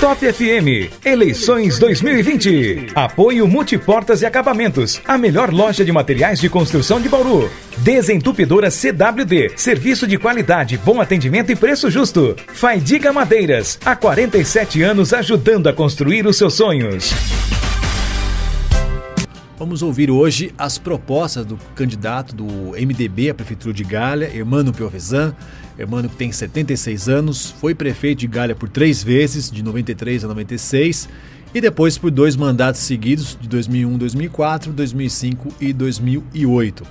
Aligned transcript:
Top 0.00 0.20
FM, 0.30 0.92
eleições 1.02 1.78
2020. 1.78 2.88
Apoio 2.94 3.48
Multiportas 3.48 4.20
e 4.20 4.26
Acabamentos, 4.26 5.00
a 5.06 5.16
melhor 5.16 5.50
loja 5.50 5.86
de 5.86 5.90
materiais 5.90 6.38
de 6.38 6.50
construção 6.50 7.00
de 7.00 7.08
Bauru. 7.08 7.50
Desentupidora 7.78 8.70
CWD, 8.70 9.52
serviço 9.56 10.06
de 10.06 10.18
qualidade, 10.18 10.76
bom 10.76 11.00
atendimento 11.00 11.50
e 11.50 11.56
preço 11.56 11.90
justo. 11.90 12.36
Faidiga 12.48 13.10
Madeiras, 13.10 13.78
há 13.86 13.96
47 13.96 14.82
anos 14.82 15.14
ajudando 15.14 15.66
a 15.66 15.72
construir 15.72 16.26
os 16.26 16.36
seus 16.36 16.52
sonhos. 16.52 17.14
Vamos 19.58 19.80
ouvir 19.80 20.10
hoje 20.10 20.52
as 20.58 20.76
propostas 20.76 21.46
do 21.46 21.56
candidato 21.74 22.36
do 22.36 22.44
MDB 22.72 23.30
à 23.30 23.34
Prefeitura 23.34 23.72
de 23.72 23.84
Galha, 23.84 24.26
Hermano 24.26 24.70
Piovesan. 24.70 25.34
Hermano 25.78 26.10
tem 26.10 26.30
76 26.30 27.08
anos, 27.08 27.52
foi 27.52 27.74
prefeito 27.74 28.18
de 28.18 28.26
Galha 28.26 28.54
por 28.54 28.68
três 28.68 29.02
vezes, 29.02 29.50
de 29.50 29.62
93 29.62 30.24
a 30.24 30.28
96, 30.28 31.08
e 31.54 31.60
depois 31.60 31.96
por 31.96 32.10
dois 32.10 32.36
mandatos 32.36 32.82
seguidos, 32.82 33.38
de 33.40 33.48
2001, 33.48 33.96
2004, 33.96 34.72
2005 34.74 35.48
e 35.58 35.72
2008. 35.72 36.84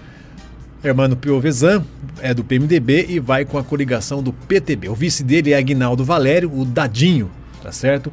Hermano 0.84 1.16
Piovesan 1.16 1.84
é 2.20 2.34
do 2.34 2.44
PMDB 2.44 3.05
e 3.10 3.20
vai 3.20 3.46
com 3.46 3.60
a 3.60 3.63
coligação 3.63 4.24
do 4.24 4.34
PTB. 4.34 4.90
O 4.90 4.96
vice 4.96 5.24
dele 5.24 5.54
é 5.54 5.58
Aguinaldo 5.58 6.04
Valério, 6.04 6.52
o 6.52 6.66
Dadinho, 6.66 7.30
tá 7.62 7.72
certo? 7.72 8.12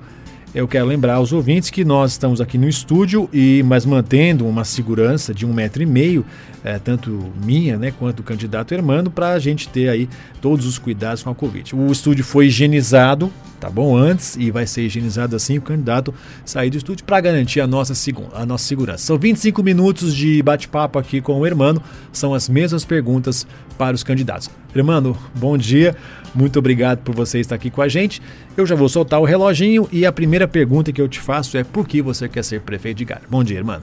Eu 0.55 0.69
quero 0.69 0.85
lembrar 0.85 1.15
aos 1.15 1.33
ouvintes 1.33 1.71
que 1.71 1.83
nós 1.83 2.13
estamos 2.13 2.39
aqui 2.39 2.59
no 2.59 2.69
estúdio 2.69 3.27
e 3.33 3.63
mas 3.65 3.87
mantendo 3.87 4.47
uma 4.47 4.65
segurança 4.65 5.33
de 5.33 5.47
um 5.47 5.53
metro 5.53 5.83
e 5.83 5.87
meio, 5.87 6.27
é, 6.63 6.79
tanto 6.79 7.33
minha, 7.43 7.79
né, 7.79 7.91
quanto 7.99 8.21
o 8.21 8.23
candidato 8.23 8.75
Hermano, 8.75 9.11
para 9.11 9.31
a 9.31 9.39
gente 9.39 9.67
ter 9.67 9.89
aí 9.89 10.07
todos 10.43 10.67
os 10.67 10.79
cuidados 10.79 11.23
com 11.23 11.31
a 11.31 11.35
Covid. 11.35 11.75
O 11.75 11.91
estúdio 11.91 12.23
foi 12.23 12.49
higienizado, 12.49 13.33
tá 13.59 13.71
bom, 13.71 13.97
antes 13.97 14.37
e 14.37 14.51
vai 14.51 14.67
ser 14.67 14.83
higienizado 14.83 15.35
assim 15.35 15.57
o 15.57 15.63
candidato 15.63 16.13
sair 16.45 16.69
do 16.69 16.77
estúdio 16.77 17.07
para 17.07 17.19
garantir 17.23 17.63
a 17.63 17.67
nossa, 17.67 17.95
a 18.35 18.45
nossa 18.45 18.65
segurança. 18.65 19.07
São 19.07 19.17
25 19.17 19.63
minutos 19.63 20.15
de 20.15 20.43
bate-papo 20.43 20.99
aqui 20.99 21.23
com 21.23 21.41
o 21.41 21.47
Hermano, 21.47 21.83
são 22.13 22.35
as 22.35 22.47
mesmas 22.47 22.85
perguntas 22.85 23.47
para 23.79 23.95
os 23.95 24.03
candidatos. 24.03 24.51
Hermano, 24.75 25.17
bom 25.35 25.57
dia. 25.57 25.97
Muito 26.35 26.59
obrigado 26.59 27.01
por 27.01 27.15
você 27.15 27.41
estar 27.41 27.55
aqui 27.55 27.71
com 27.71 27.83
a 27.83 27.89
gente. 27.89 28.23
Eu 28.57 28.67
já 28.67 28.75
vou 28.75 28.89
soltar 28.89 29.21
o 29.21 29.25
reloginho 29.25 29.87
e 29.93 30.07
a 30.07 30.13
primeira 30.13 30.49
pergunta 30.49 30.93
que 30.93 31.01
eu 31.01 31.09
te 31.09 31.21
faço 31.21 31.59
é 31.59 31.65
por 31.65 31.87
que 31.87 32.01
você 32.01 32.29
quer 32.29 32.43
ser 32.43 32.63
prefeito 32.63 32.99
de 32.99 33.05
Gara? 33.05 33.23
Bom 33.29 33.45
dia, 33.45 33.59
irmão. 33.59 33.81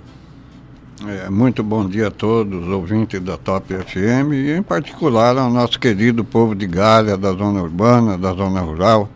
É, 1.07 1.29
muito 1.29 1.63
bom 1.63 1.87
dia 1.87 2.07
a 2.07 2.11
todos, 2.11 2.67
ouvintes 2.67 3.21
da 3.21 3.37
Top 3.37 3.73
FM 3.73 4.33
e 4.33 4.51
em 4.51 4.61
particular 4.61 5.37
ao 5.37 5.49
nosso 5.49 5.79
querido 5.79 6.25
povo 6.25 6.53
de 6.53 6.67
Galha, 6.67 7.15
da 7.15 7.31
zona 7.31 7.61
urbana, 7.61 8.17
da 8.17 8.33
zona 8.33 8.59
rural. 8.59 9.09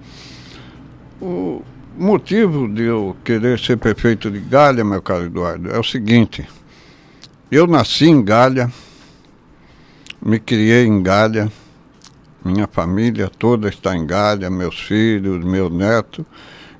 O 1.21 1.61
motivo 1.97 2.69
de 2.69 2.83
eu 2.83 3.17
querer 3.23 3.59
ser 3.59 3.77
prefeito 3.77 4.31
de 4.31 4.39
Galha, 4.39 4.83
meu 4.85 5.01
caro 5.01 5.25
Eduardo, 5.25 5.69
é 5.71 5.77
o 5.77 5.83
seguinte. 5.83 6.47
Eu 7.51 7.67
nasci 7.67 8.05
em 8.05 8.23
Galha, 8.23 8.71
me 10.25 10.39
criei 10.39 10.85
em 10.85 11.03
Galha, 11.03 11.51
minha 12.43 12.67
família 12.67 13.29
toda 13.29 13.69
está 13.69 13.95
em 13.95 14.05
Galha, 14.05 14.49
meus 14.49 14.79
filhos, 14.79 15.43
meu 15.43 15.69
neto. 15.69 16.25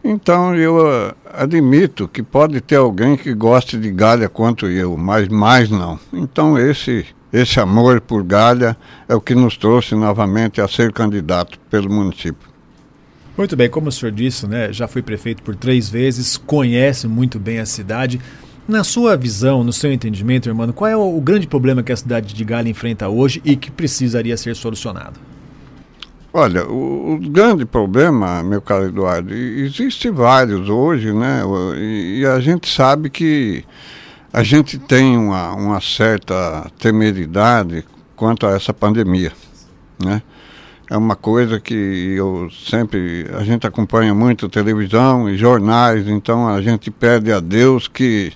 Então 0.03 0.53
eu 0.55 0.77
uh, 0.77 1.15
admito 1.33 2.07
que 2.07 2.21
pode 2.21 2.59
ter 2.59 2.75
alguém 2.75 3.15
que 3.15 3.33
goste 3.33 3.77
de 3.77 3.89
Galha 3.89 4.27
quanto 4.27 4.67
eu, 4.67 4.97
mas 4.97 5.27
mais 5.29 5.69
não. 5.69 5.97
Então 6.11 6.57
esse 6.57 7.05
esse 7.31 7.59
amor 7.59 7.99
por 7.99 8.23
Galha 8.23 8.77
é 9.07 9.15
o 9.15 9.21
que 9.21 9.33
nos 9.33 9.57
trouxe 9.57 9.95
novamente 9.95 10.61
a 10.61 10.67
ser 10.67 10.93
candidato 10.93 11.59
pelo 11.67 11.91
município. 11.91 12.47
Muito 13.35 13.55
bem, 13.55 13.67
como 13.67 13.89
o 13.89 13.91
senhor 13.91 14.11
disse, 14.11 14.45
né, 14.45 14.71
já 14.71 14.87
foi 14.87 15.01
prefeito 15.01 15.41
por 15.41 15.55
três 15.55 15.89
vezes, 15.89 16.37
conhece 16.37 17.07
muito 17.07 17.39
bem 17.39 17.57
a 17.57 17.65
cidade. 17.65 18.21
Na 18.67 18.83
sua 18.83 19.17
visão, 19.17 19.63
no 19.63 19.73
seu 19.73 19.91
entendimento, 19.91 20.47
irmão, 20.47 20.71
qual 20.71 20.89
é 20.89 20.95
o 20.95 21.19
grande 21.19 21.47
problema 21.47 21.81
que 21.81 21.91
a 21.91 21.97
cidade 21.97 22.35
de 22.35 22.45
Galha 22.45 22.69
enfrenta 22.69 23.09
hoje 23.09 23.41
e 23.43 23.55
que 23.55 23.71
precisaria 23.71 24.37
ser 24.37 24.55
solucionado? 24.55 25.19
Olha, 26.35 26.65
o, 26.65 27.13
o, 27.13 27.17
grande 27.19 27.63
problema, 27.63 28.41
meu 28.41 28.59
caro 28.59 28.85
Eduardo, 28.85 29.31
existe 29.31 30.09
vários 30.09 30.67
hoje, 30.67 31.13
né? 31.13 31.43
E, 31.77 32.21
e, 32.21 32.25
a 32.25 32.39
gente 32.39 32.67
sabe 32.67 33.11
que 33.11 33.63
a 34.33 34.41
gente 34.41 34.79
tem 34.79 35.15
uma, 35.15 35.53
uma 35.53 35.79
certa 35.79 36.71
temeridade 36.79 37.85
quanto 38.15 38.47
a 38.47 38.55
essa 38.55 38.73
pandemia, 38.73 39.31
né? 40.03 40.23
É 40.89 40.97
uma 40.97 41.15
coisa 41.15 41.59
que 41.59 42.15
eu 42.17 42.49
sempre, 42.67 43.27
a 43.37 43.43
gente 43.43 43.67
acompanha 43.67 44.15
muito 44.15 44.49
televisão 44.49 45.29
e 45.29 45.37
jornais, 45.37 46.07
então 46.07 46.47
a 46.47 46.59
gente 46.63 46.89
pede 46.89 47.31
a 47.31 47.39
Deus 47.39 47.87
que 47.87 48.33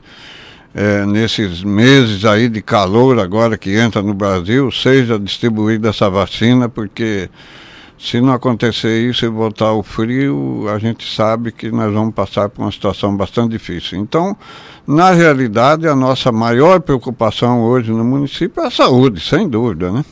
é, 0.71 1.03
nesses 1.03 1.63
meses 1.63 2.23
aí 2.25 2.47
de 2.47 2.61
calor 2.61 3.19
agora 3.19 3.57
que 3.57 3.75
entra 3.75 4.03
no 4.03 4.13
Brasil, 4.13 4.71
seja 4.71 5.17
distribuída 5.17 5.89
essa 5.89 6.11
vacina, 6.11 6.69
porque 6.69 7.27
se 7.97 8.21
não 8.21 8.31
acontecer 8.31 9.09
isso 9.09 9.25
e 9.25 9.29
voltar 9.29 9.73
o 9.73 9.81
frio, 9.81 10.65
a 10.69 10.77
gente 10.77 11.11
sabe 11.15 11.51
que 11.51 11.71
nós 11.71 11.91
vamos 11.91 12.13
passar 12.13 12.47
por 12.47 12.61
uma 12.61 12.71
situação 12.71 13.15
bastante 13.15 13.51
difícil. 13.51 13.97
Então, 13.97 14.37
na 14.85 15.11
realidade, 15.11 15.87
a 15.87 15.95
nossa 15.95 16.31
maior 16.31 16.79
preocupação 16.79 17.63
hoje 17.63 17.91
no 17.91 18.03
município 18.03 18.61
é 18.61 18.67
a 18.67 18.71
saúde, 18.71 19.19
sem 19.19 19.49
dúvida, 19.49 19.91
né? 19.91 20.05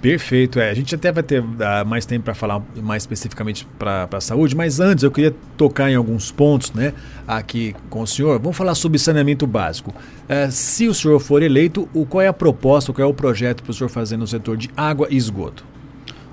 Perfeito, 0.00 0.60
é. 0.60 0.70
A 0.70 0.74
gente 0.74 0.94
até 0.94 1.10
vai 1.10 1.22
ter 1.22 1.42
uh, 1.42 1.46
mais 1.84 2.06
tempo 2.06 2.26
para 2.26 2.34
falar 2.34 2.62
mais 2.82 3.02
especificamente 3.02 3.66
para 3.78 4.08
a 4.12 4.20
saúde, 4.20 4.54
mas 4.54 4.78
antes 4.78 5.02
eu 5.02 5.10
queria 5.10 5.34
tocar 5.56 5.90
em 5.90 5.94
alguns 5.94 6.30
pontos, 6.30 6.72
né, 6.72 6.92
aqui 7.26 7.74
com 7.90 8.02
o 8.02 8.06
senhor. 8.06 8.38
Vamos 8.38 8.56
falar 8.56 8.74
sobre 8.74 8.98
saneamento 8.98 9.46
básico. 9.46 9.90
Uh, 9.90 10.50
se 10.50 10.86
o 10.86 10.94
senhor 10.94 11.18
for 11.18 11.42
eleito, 11.42 11.88
o, 11.92 12.06
qual 12.06 12.22
é 12.22 12.28
a 12.28 12.32
proposta, 12.32 12.92
qual 12.92 13.08
é 13.08 13.10
o 13.10 13.14
projeto 13.14 13.62
para 13.62 13.70
o 13.70 13.74
senhor 13.74 13.88
fazer 13.88 14.16
no 14.16 14.26
setor 14.26 14.56
de 14.56 14.70
água 14.76 15.08
e 15.10 15.16
esgoto? 15.16 15.64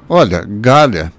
Olha, 0.10 0.46
Galha, 0.46 1.14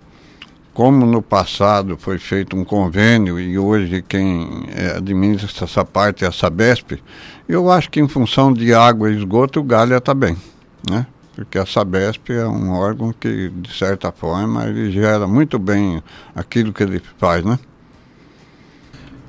como 0.75 1.07
no 1.07 1.23
passado 1.23 1.97
foi 1.97 2.19
feito 2.19 2.55
um 2.55 2.65
convênio 2.65 3.41
e 3.41 3.59
hoje 3.59 4.03
quem 4.03 4.67
é, 4.75 4.97
administra 4.97 5.65
essa 5.65 5.85
parte 5.85 6.25
é 6.25 6.29
a 6.29 6.33
Sabesp, 6.33 7.03
eu 7.49 7.71
acho 7.71 7.91
que 7.91 7.99
em 7.99 8.09
função 8.09 8.53
de 8.53 8.75
água 8.75 9.11
e 9.11 9.17
esgoto, 9.17 9.61
o 9.61 9.63
Galha 9.63 9.97
está 9.97 10.13
bem, 10.13 10.37
né? 10.89 11.07
Porque 11.35 11.59
a 11.59 11.65
Sabesp 11.65 12.31
é 12.31 12.47
um 12.47 12.73
órgão 12.73 13.13
que, 13.13 13.49
de 13.49 13.73
certa 13.73 14.13
forma, 14.13 14.67
ele 14.67 14.93
gera 14.93 15.27
muito 15.27 15.59
bem 15.59 16.03
aquilo 16.35 16.73
que 16.73 16.83
ele 16.83 17.01
faz, 17.19 17.45
né? 17.45 17.59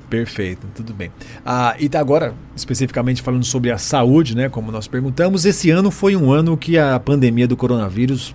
Perfeito, 0.08 0.68
tudo 0.74 0.94
bem. 0.94 1.10
Ah, 1.44 1.74
e 1.80 1.88
tá 1.88 1.98
agora, 1.98 2.34
especificamente 2.54 3.22
falando 3.22 3.44
sobre 3.44 3.72
a 3.72 3.78
saúde, 3.78 4.36
né, 4.36 4.48
como 4.48 4.70
nós 4.70 4.86
perguntamos, 4.86 5.44
esse 5.44 5.70
ano 5.70 5.90
foi 5.90 6.14
um 6.14 6.30
ano 6.30 6.56
que 6.56 6.78
a 6.78 7.00
pandemia 7.00 7.48
do 7.48 7.56
coronavírus 7.56 8.34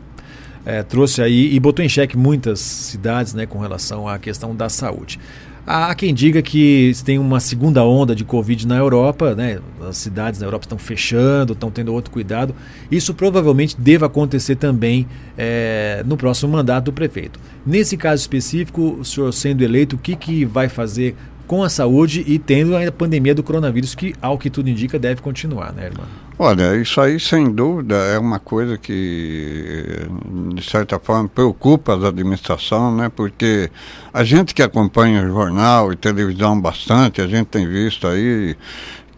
é, 0.65 0.83
trouxe 0.83 1.21
aí 1.21 1.53
e 1.53 1.59
botou 1.59 1.83
em 1.83 1.89
xeque 1.89 2.17
muitas 2.17 2.59
cidades 2.59 3.33
né, 3.33 3.45
com 3.45 3.59
relação 3.59 4.07
à 4.07 4.17
questão 4.19 4.55
da 4.55 4.69
saúde. 4.69 5.19
Há 5.65 5.93
quem 5.93 6.11
diga 6.11 6.41
que 6.41 6.91
tem 7.05 7.19
uma 7.19 7.39
segunda 7.39 7.85
onda 7.85 8.15
de 8.15 8.25
Covid 8.25 8.67
na 8.67 8.77
Europa, 8.77 9.35
né? 9.35 9.59
as 9.87 9.95
cidades 9.97 10.39
na 10.39 10.47
Europa 10.47 10.65
estão 10.65 10.77
fechando, 10.77 11.53
estão 11.53 11.69
tendo 11.69 11.93
outro 11.93 12.11
cuidado. 12.11 12.55
Isso 12.89 13.13
provavelmente 13.13 13.79
deva 13.79 14.07
acontecer 14.07 14.55
também 14.55 15.07
é, 15.37 16.03
no 16.05 16.17
próximo 16.17 16.51
mandato 16.51 16.85
do 16.85 16.93
prefeito. 16.93 17.39
Nesse 17.63 17.95
caso 17.95 18.21
específico, 18.21 18.97
o 18.99 19.05
senhor 19.05 19.31
sendo 19.31 19.63
eleito, 19.63 19.95
o 19.95 19.99
que, 19.99 20.15
que 20.15 20.45
vai 20.45 20.67
fazer 20.67 21.15
com 21.51 21.63
a 21.63 21.67
saúde 21.67 22.23
e 22.25 22.39
tendo 22.39 22.77
a 22.77 22.89
pandemia 22.93 23.35
do 23.35 23.43
coronavírus, 23.43 23.93
que, 23.93 24.15
ao 24.21 24.37
que 24.37 24.49
tudo 24.49 24.69
indica, 24.69 24.97
deve 24.97 25.21
continuar, 25.21 25.73
né, 25.73 25.87
irmão? 25.87 26.05
Olha, 26.39 26.77
isso 26.77 27.01
aí, 27.01 27.19
sem 27.19 27.51
dúvida, 27.51 27.93
é 27.93 28.17
uma 28.17 28.39
coisa 28.39 28.77
que, 28.77 30.07
de 30.55 30.63
certa 30.63 30.97
forma, 30.97 31.27
preocupa 31.27 31.91
a 31.91 32.07
administração, 32.07 32.95
né? 32.95 33.11
Porque 33.13 33.69
a 34.13 34.23
gente 34.23 34.55
que 34.55 34.63
acompanha 34.63 35.27
jornal 35.27 35.91
e 35.91 35.97
televisão 35.97 36.57
bastante, 36.57 37.19
a 37.19 37.27
gente 37.27 37.47
tem 37.47 37.67
visto 37.67 38.07
aí 38.07 38.55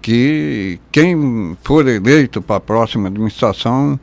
que 0.01 0.79
quem 0.91 1.56
for 1.63 1.88
eleito 1.88 2.41
para 2.41 2.56
a 2.56 2.59
próxima 2.59 3.09
administração 3.09 4.00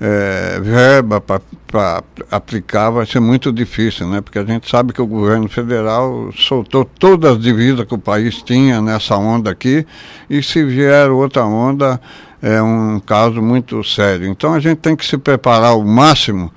é, 0.00 0.60
verba 0.60 1.20
para 1.20 2.02
aplicar 2.30 2.90
vai 2.90 3.06
ser 3.06 3.20
muito 3.20 3.52
difícil, 3.52 4.08
né? 4.08 4.20
Porque 4.20 4.38
a 4.38 4.44
gente 4.44 4.68
sabe 4.68 4.92
que 4.92 5.00
o 5.00 5.06
governo 5.06 5.48
federal 5.48 6.30
soltou 6.36 6.84
todas 6.84 7.32
as 7.32 7.42
divisas 7.42 7.86
que 7.86 7.94
o 7.94 7.98
país 7.98 8.42
tinha 8.42 8.80
nessa 8.80 9.16
onda 9.16 9.50
aqui, 9.50 9.86
e 10.28 10.42
se 10.42 10.64
vier 10.64 11.10
outra 11.10 11.44
onda, 11.44 12.00
é 12.42 12.60
um 12.60 13.00
caso 13.00 13.40
muito 13.40 13.82
sério. 13.84 14.26
Então 14.28 14.52
a 14.52 14.60
gente 14.60 14.78
tem 14.78 14.94
que 14.96 15.06
se 15.06 15.16
preparar 15.16 15.70
ao 15.70 15.84
máximo 15.84 16.52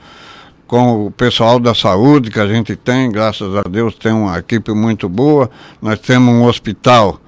com 0.68 1.06
o 1.06 1.12
pessoal 1.12 1.60
da 1.60 1.74
saúde 1.74 2.30
que 2.30 2.40
a 2.40 2.48
gente 2.48 2.76
tem, 2.76 3.10
graças 3.10 3.56
a 3.56 3.62
Deus 3.62 3.96
tem 3.96 4.12
uma 4.12 4.38
equipe 4.38 4.74
muito 4.74 5.08
boa, 5.08 5.50
nós 5.82 5.98
temos 6.00 6.34
um 6.34 6.44
hospital 6.44 7.22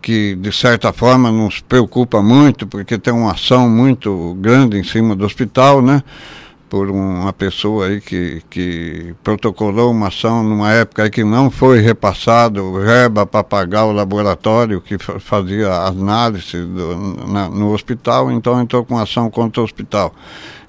que 0.00 0.34
de 0.36 0.52
certa 0.52 0.92
forma 0.92 1.30
nos 1.30 1.60
preocupa 1.60 2.22
muito, 2.22 2.66
porque 2.66 2.98
tem 2.98 3.12
uma 3.12 3.32
ação 3.32 3.68
muito 3.68 4.36
grande 4.40 4.78
em 4.78 4.84
cima 4.84 5.16
do 5.16 5.24
hospital, 5.24 5.82
né? 5.82 6.02
por 6.68 6.90
uma 6.90 7.32
pessoa 7.32 7.86
aí 7.86 8.00
que, 8.00 8.42
que 8.50 9.14
protocolou 9.22 9.90
uma 9.90 10.08
ação 10.08 10.42
numa 10.42 10.72
época 10.72 11.04
aí 11.04 11.10
que 11.10 11.22
não 11.22 11.50
foi 11.50 11.80
repassado 11.80 12.72
verba 12.74 13.24
para 13.24 13.44
pagar 13.44 13.84
o 13.84 13.92
laboratório 13.92 14.80
que 14.80 14.98
fazia 14.98 15.72
análise 15.72 16.60
do, 16.64 16.96
na, 17.28 17.48
no 17.48 17.72
hospital, 17.72 18.32
então 18.32 18.60
entrou 18.60 18.84
com 18.84 18.98
ação 18.98 19.30
contra 19.30 19.60
o 19.60 19.64
hospital. 19.64 20.12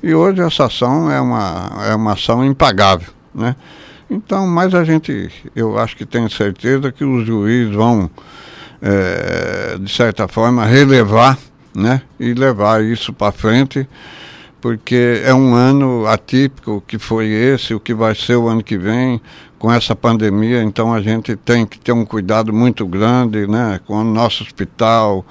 E 0.01 0.13
hoje 0.13 0.41
essa 0.41 0.65
ação 0.65 1.09
é 1.09 1.19
uma, 1.19 1.71
é 1.89 1.95
uma 1.95 2.13
ação 2.13 2.45
impagável, 2.45 3.11
né? 3.33 3.55
Então, 4.09 4.47
mas 4.47 4.73
a 4.73 4.85
gente, 4.85 5.29
eu 5.53 5.77
acho 5.77 5.97
que 5.97 6.05
tenho 6.05 6.29
certeza 6.29 6.91
que 6.91 7.03
os 7.03 7.25
juízes 7.25 7.75
vão, 7.75 8.09
é, 8.87 9.77
de 9.77 9.91
certa 9.91 10.27
forma, 10.27 10.65
relevar, 10.65 11.37
né? 11.75 12.01
E 12.19 12.33
levar 12.33 12.83
isso 12.83 13.11
para 13.11 13.31
frente 13.31 13.87
porque 14.59 15.21
é 15.23 15.33
um 15.33 15.53
ano 15.53 16.07
atípico 16.07 16.83
que 16.85 16.97
foi 16.97 17.27
esse, 17.27 17.73
o 17.73 17.79
que 17.79 17.93
vai 17.93 18.15
ser 18.15 18.35
o 18.35 18.47
ano 18.47 18.63
que 18.63 18.77
vem 18.77 19.21
com 19.59 19.71
essa 19.71 19.95
pandemia, 19.95 20.61
então 20.61 20.93
a 20.93 21.01
gente 21.01 21.35
tem 21.35 21.65
que 21.65 21.79
ter 21.79 21.91
um 21.91 22.05
cuidado 22.05 22.53
muito 22.53 22.85
grande, 22.85 23.47
né, 23.47 23.79
com 23.85 23.95
o 23.95 24.03
nosso 24.03 24.43
hospital, 24.43 25.25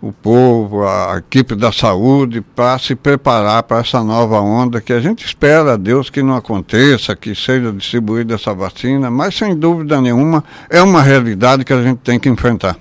o 0.00 0.12
povo, 0.12 0.86
a 0.86 1.16
equipe 1.18 1.54
da 1.54 1.70
saúde, 1.70 2.40
para 2.40 2.78
se 2.78 2.94
preparar 2.94 3.62
para 3.62 3.78
essa 3.78 4.02
nova 4.02 4.40
onda 4.40 4.80
que 4.80 4.92
a 4.92 5.00
gente 5.00 5.24
espera 5.24 5.78
Deus 5.78 6.10
que 6.10 6.22
não 6.22 6.34
aconteça, 6.34 7.14
que 7.14 7.34
seja 7.34 7.72
distribuída 7.72 8.34
essa 8.34 8.52
vacina, 8.52 9.10
mas 9.10 9.36
sem 9.36 9.56
dúvida 9.56 10.00
nenhuma 10.00 10.42
é 10.68 10.82
uma 10.82 11.00
realidade 11.00 11.64
que 11.64 11.72
a 11.72 11.82
gente 11.82 11.98
tem 11.98 12.18
que 12.18 12.28
enfrentar. 12.28 12.76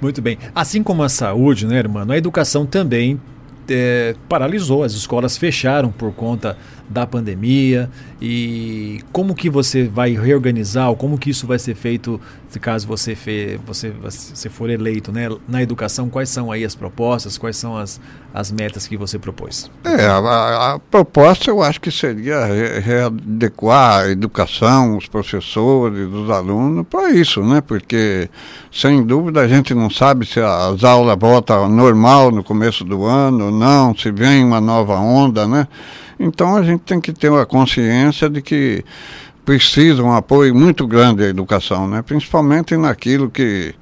Muito 0.00 0.20
bem. 0.20 0.38
Assim 0.54 0.82
como 0.82 1.02
a 1.02 1.08
saúde, 1.08 1.66
né, 1.66 1.76
irmão, 1.76 2.04
a 2.10 2.16
educação 2.16 2.66
também 2.66 3.20
é, 3.68 4.14
paralisou, 4.28 4.82
as 4.82 4.92
escolas 4.92 5.36
fecharam 5.36 5.90
por 5.90 6.12
conta 6.12 6.56
da 6.88 7.06
pandemia 7.06 7.90
e 8.20 9.00
como 9.12 9.34
que 9.34 9.48
você 9.48 9.84
vai 9.84 10.12
reorganizar, 10.16 10.90
ou 10.90 10.96
como 10.96 11.18
que 11.18 11.30
isso 11.30 11.46
vai 11.46 11.58
ser 11.58 11.74
feito 11.74 12.20
se 12.54 12.60
caso 12.60 12.86
você, 12.86 13.16
fe, 13.16 13.58
você, 13.66 13.90
você 13.90 14.48
for 14.48 14.70
eleito 14.70 15.10
né, 15.10 15.28
na 15.48 15.60
educação, 15.60 16.08
quais 16.08 16.28
são 16.28 16.52
aí 16.52 16.64
as 16.64 16.76
propostas, 16.76 17.36
quais 17.36 17.56
são 17.56 17.76
as, 17.76 18.00
as 18.32 18.52
metas 18.52 18.86
que 18.86 18.96
você 18.96 19.18
propôs? 19.18 19.68
É, 19.82 20.06
a, 20.06 20.74
a 20.74 20.78
proposta 20.78 21.50
eu 21.50 21.60
acho 21.60 21.80
que 21.80 21.90
seria 21.90 22.44
readequar 22.80 24.04
a 24.04 24.08
educação, 24.08 24.96
os 24.96 25.08
professores, 25.08 26.08
os 26.12 26.30
alunos 26.30 26.86
para 26.88 27.10
isso, 27.10 27.42
né? 27.42 27.60
Porque 27.60 28.30
sem 28.70 29.04
dúvida 29.04 29.40
a 29.40 29.48
gente 29.48 29.74
não 29.74 29.90
sabe 29.90 30.24
se 30.24 30.38
as 30.38 30.84
aulas 30.84 31.18
voltam 31.18 31.68
normal 31.68 32.30
no 32.30 32.44
começo 32.44 32.84
do 32.84 33.04
ano 33.04 33.46
ou 33.46 33.50
não, 33.50 33.96
se 33.96 34.12
vem 34.12 34.44
uma 34.44 34.60
nova 34.60 34.94
onda, 34.94 35.44
né? 35.48 35.66
Então 36.18 36.56
a 36.56 36.62
gente 36.62 36.80
tem 36.80 37.00
que 37.00 37.12
ter 37.12 37.32
a 37.32 37.46
consciência 37.46 38.28
de 38.28 38.40
que 38.40 38.84
precisa 39.44 40.02
um 40.02 40.12
apoio 40.12 40.54
muito 40.54 40.86
grande 40.86 41.22
à 41.22 41.28
educação, 41.28 41.86
né? 41.86 42.02
principalmente 42.02 42.76
naquilo 42.76 43.30
que 43.30 43.74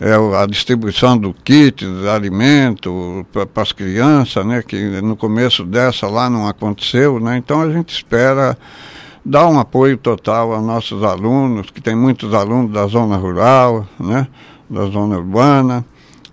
é 0.00 0.14
a 0.36 0.46
distribuição 0.46 1.16
do 1.16 1.32
kit, 1.32 1.84
de 1.84 2.08
alimento 2.08 3.26
para 3.32 3.62
as 3.62 3.72
crianças, 3.72 4.44
né? 4.44 4.62
que 4.62 5.00
no 5.02 5.16
começo 5.16 5.64
dessa 5.64 6.06
lá 6.06 6.30
não 6.30 6.48
aconteceu, 6.48 7.20
né? 7.20 7.36
então 7.36 7.60
a 7.60 7.70
gente 7.70 7.90
espera 7.90 8.56
dar 9.24 9.48
um 9.48 9.58
apoio 9.58 9.96
total 9.98 10.52
aos 10.52 10.64
nossos 10.64 11.02
alunos, 11.02 11.70
que 11.70 11.80
tem 11.80 11.94
muitos 11.96 12.32
alunos 12.32 12.72
da 12.72 12.86
zona 12.86 13.16
rural, 13.16 13.86
né? 13.98 14.26
da 14.70 14.86
zona 14.86 15.16
urbana, 15.18 15.84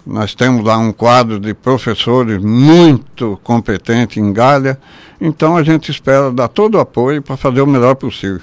nós 0.06 0.36
temos 0.36 0.64
lá 0.64 0.78
um 0.78 0.92
quadro 0.92 1.40
de 1.40 1.54
professores 1.54 2.42
muito 2.44 3.40
competente 3.44 4.20
em 4.20 4.34
Galha, 4.34 4.78
então 5.20 5.56
a 5.56 5.64
gente 5.64 5.90
espera 5.90 6.32
dar 6.32 6.50
todo 6.50 6.76
o 6.76 6.80
apoio 6.80 7.22
para 7.22 7.38
fazer 7.38 7.62
o 7.62 7.68
melhor 7.68 7.96
possível. 7.96 8.42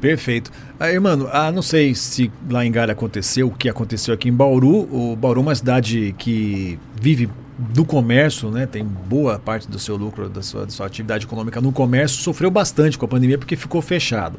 Perfeito. 0.00 0.50
Aí, 0.78 0.98
mano, 1.00 1.28
ah, 1.32 1.50
não 1.50 1.62
sei 1.62 1.94
se 1.94 2.30
lá 2.48 2.64
em 2.64 2.70
Galha 2.70 2.92
aconteceu 2.92 3.48
o 3.48 3.50
que 3.50 3.68
aconteceu 3.68 4.14
aqui 4.14 4.28
em 4.28 4.32
Bauru. 4.32 4.88
O 4.92 5.16
Bauru 5.16 5.40
é 5.40 5.42
uma 5.42 5.54
cidade 5.54 6.14
que 6.18 6.78
vive 7.00 7.28
do 7.58 7.84
comércio, 7.84 8.48
né? 8.50 8.64
Tem 8.66 8.84
boa 8.84 9.40
parte 9.40 9.68
do 9.68 9.78
seu 9.78 9.96
lucro, 9.96 10.28
da 10.28 10.40
sua, 10.42 10.66
da 10.66 10.70
sua 10.70 10.86
atividade 10.86 11.26
econômica 11.26 11.60
no 11.60 11.72
comércio, 11.72 12.22
sofreu 12.22 12.50
bastante 12.50 12.96
com 12.96 13.06
a 13.06 13.08
pandemia 13.08 13.36
porque 13.36 13.56
ficou 13.56 13.82
fechado. 13.82 14.38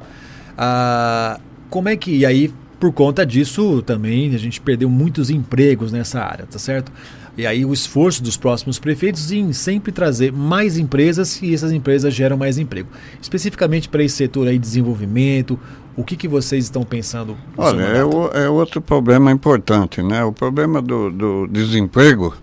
Ah, 0.58 1.40
como 1.70 1.90
é 1.90 1.98
que. 1.98 2.16
E 2.16 2.26
aí 2.26 2.54
por 2.80 2.94
conta 2.94 3.26
disso, 3.26 3.82
também 3.82 4.34
a 4.34 4.38
gente 4.38 4.62
perdeu 4.62 4.90
muitos 4.90 5.30
empregos 5.30 5.92
nessa 5.92 6.22
área, 6.22 6.46
tá 6.46 6.58
certo? 6.58 6.92
E 7.38 7.46
aí 7.46 7.64
o 7.66 7.74
esforço 7.74 8.24
dos 8.24 8.38
próximos 8.38 8.80
prefeitos 8.80 9.32
em 9.32 9.54
sempre 9.54 9.92
trazer 9.92 10.32
mais 10.32 10.78
empresas 10.78 11.42
e 11.42 11.54
essas 11.54 11.72
empresas 11.72 12.14
geram 12.14 12.38
mais 12.38 12.58
emprego. 12.58 12.90
Especificamente 13.22 13.88
para 13.88 14.04
esse 14.04 14.16
setor 14.16 14.48
aí 14.48 14.54
de 14.54 14.60
desenvolvimento, 14.60 15.60
o 15.96 16.04
que, 16.04 16.16
que 16.16 16.28
vocês 16.28 16.66
estão 16.66 16.84
pensando? 16.84 17.38
Olha, 17.58 17.84
é, 17.84 18.04
o, 18.04 18.28
é, 18.30 18.50
outro 18.50 18.82
problema 18.82 19.32
importante, 19.32 20.02
né? 20.02 20.24
O 20.24 20.32
problema 20.32 20.82
do, 20.82 21.10
do 21.12 21.48
desemprego, 21.48 22.34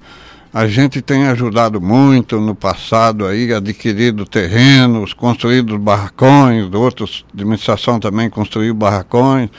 a 0.52 0.66
gente 0.66 1.00
tem 1.00 1.26
ajudado 1.26 1.80
muito 1.80 2.40
no 2.40 2.54
passado 2.54 3.26
aí, 3.26 3.52
adquirido 3.52 4.26
terrenos, 4.26 5.12
construído 5.12 5.78
barracões, 5.78 6.72
outros, 6.72 7.24
administração 7.34 7.98
também 7.98 8.28
construiu 8.28 8.74
barracões, 8.74 9.50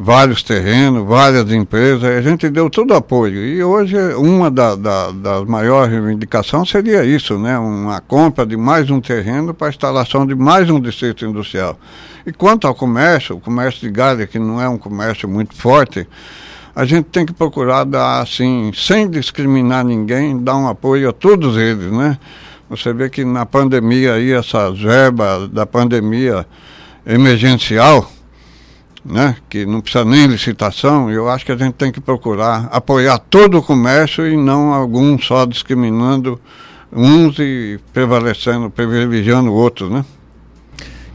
vários 0.00 0.44
terrenos, 0.44 1.04
várias 1.04 1.50
empresas, 1.50 2.04
a 2.04 2.22
gente 2.22 2.48
deu 2.48 2.70
todo 2.70 2.94
apoio. 2.94 3.44
E 3.44 3.64
hoje 3.64 3.96
uma 4.14 4.48
da, 4.48 4.76
da, 4.76 5.10
das 5.10 5.44
maiores 5.44 5.90
reivindicações 5.90 6.70
seria 6.70 7.04
isso, 7.04 7.36
né? 7.36 7.58
uma 7.58 8.00
compra 8.00 8.46
de 8.46 8.56
mais 8.56 8.90
um 8.90 9.00
terreno 9.00 9.52
para 9.52 9.66
a 9.66 9.70
instalação 9.70 10.24
de 10.24 10.36
mais 10.36 10.70
um 10.70 10.80
distrito 10.80 11.26
industrial. 11.26 11.76
E 12.24 12.32
quanto 12.32 12.68
ao 12.68 12.76
comércio, 12.76 13.34
o 13.34 13.40
comércio 13.40 13.80
de 13.80 13.90
galha, 13.90 14.24
que 14.24 14.38
não 14.38 14.62
é 14.62 14.68
um 14.68 14.78
comércio 14.78 15.28
muito 15.28 15.56
forte, 15.56 16.06
a 16.76 16.84
gente 16.84 17.06
tem 17.06 17.26
que 17.26 17.32
procurar 17.32 17.82
dar, 17.82 18.20
assim, 18.20 18.70
sem 18.72 19.10
discriminar 19.10 19.84
ninguém, 19.84 20.38
dar 20.40 20.56
um 20.56 20.68
apoio 20.68 21.08
a 21.08 21.12
todos 21.12 21.56
eles, 21.56 21.90
né? 21.90 22.16
Você 22.70 22.92
vê 22.92 23.10
que 23.10 23.24
na 23.24 23.44
pandemia 23.44 24.12
aí, 24.12 24.30
essa 24.30 24.70
verba 24.70 25.48
da 25.48 25.66
pandemia 25.66 26.46
emergencial, 27.04 28.08
né, 29.04 29.36
que 29.48 29.64
não 29.64 29.80
precisa 29.80 30.04
nem 30.04 30.26
licitação, 30.26 31.10
eu 31.10 31.28
acho 31.28 31.44
que 31.44 31.52
a 31.52 31.56
gente 31.56 31.74
tem 31.74 31.92
que 31.92 32.00
procurar 32.00 32.68
apoiar 32.70 33.18
todo 33.18 33.58
o 33.58 33.62
comércio 33.62 34.26
e 34.26 34.36
não 34.36 34.72
algum 34.72 35.18
só 35.18 35.44
discriminando 35.46 36.40
uns 36.92 37.38
e 37.38 37.78
prevalecendo, 37.92 38.70
privilegiando 38.70 39.52
outros, 39.52 39.90
né? 39.90 40.04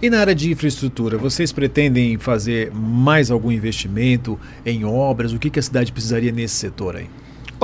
E 0.01 0.09
na 0.09 0.19
área 0.19 0.35
de 0.35 0.51
infraestrutura, 0.51 1.17
vocês 1.17 1.53
pretendem 1.53 2.17
fazer 2.17 2.71
mais 2.73 3.31
algum 3.31 3.49
investimento 3.49 4.37
em 4.65 4.83
obras? 4.83 5.31
O 5.31 5.39
que, 5.39 5.49
que 5.49 5.59
a 5.59 5.63
cidade 5.63 5.93
precisaria 5.93 6.31
nesse 6.31 6.55
setor 6.55 6.97
aí? 6.97 7.07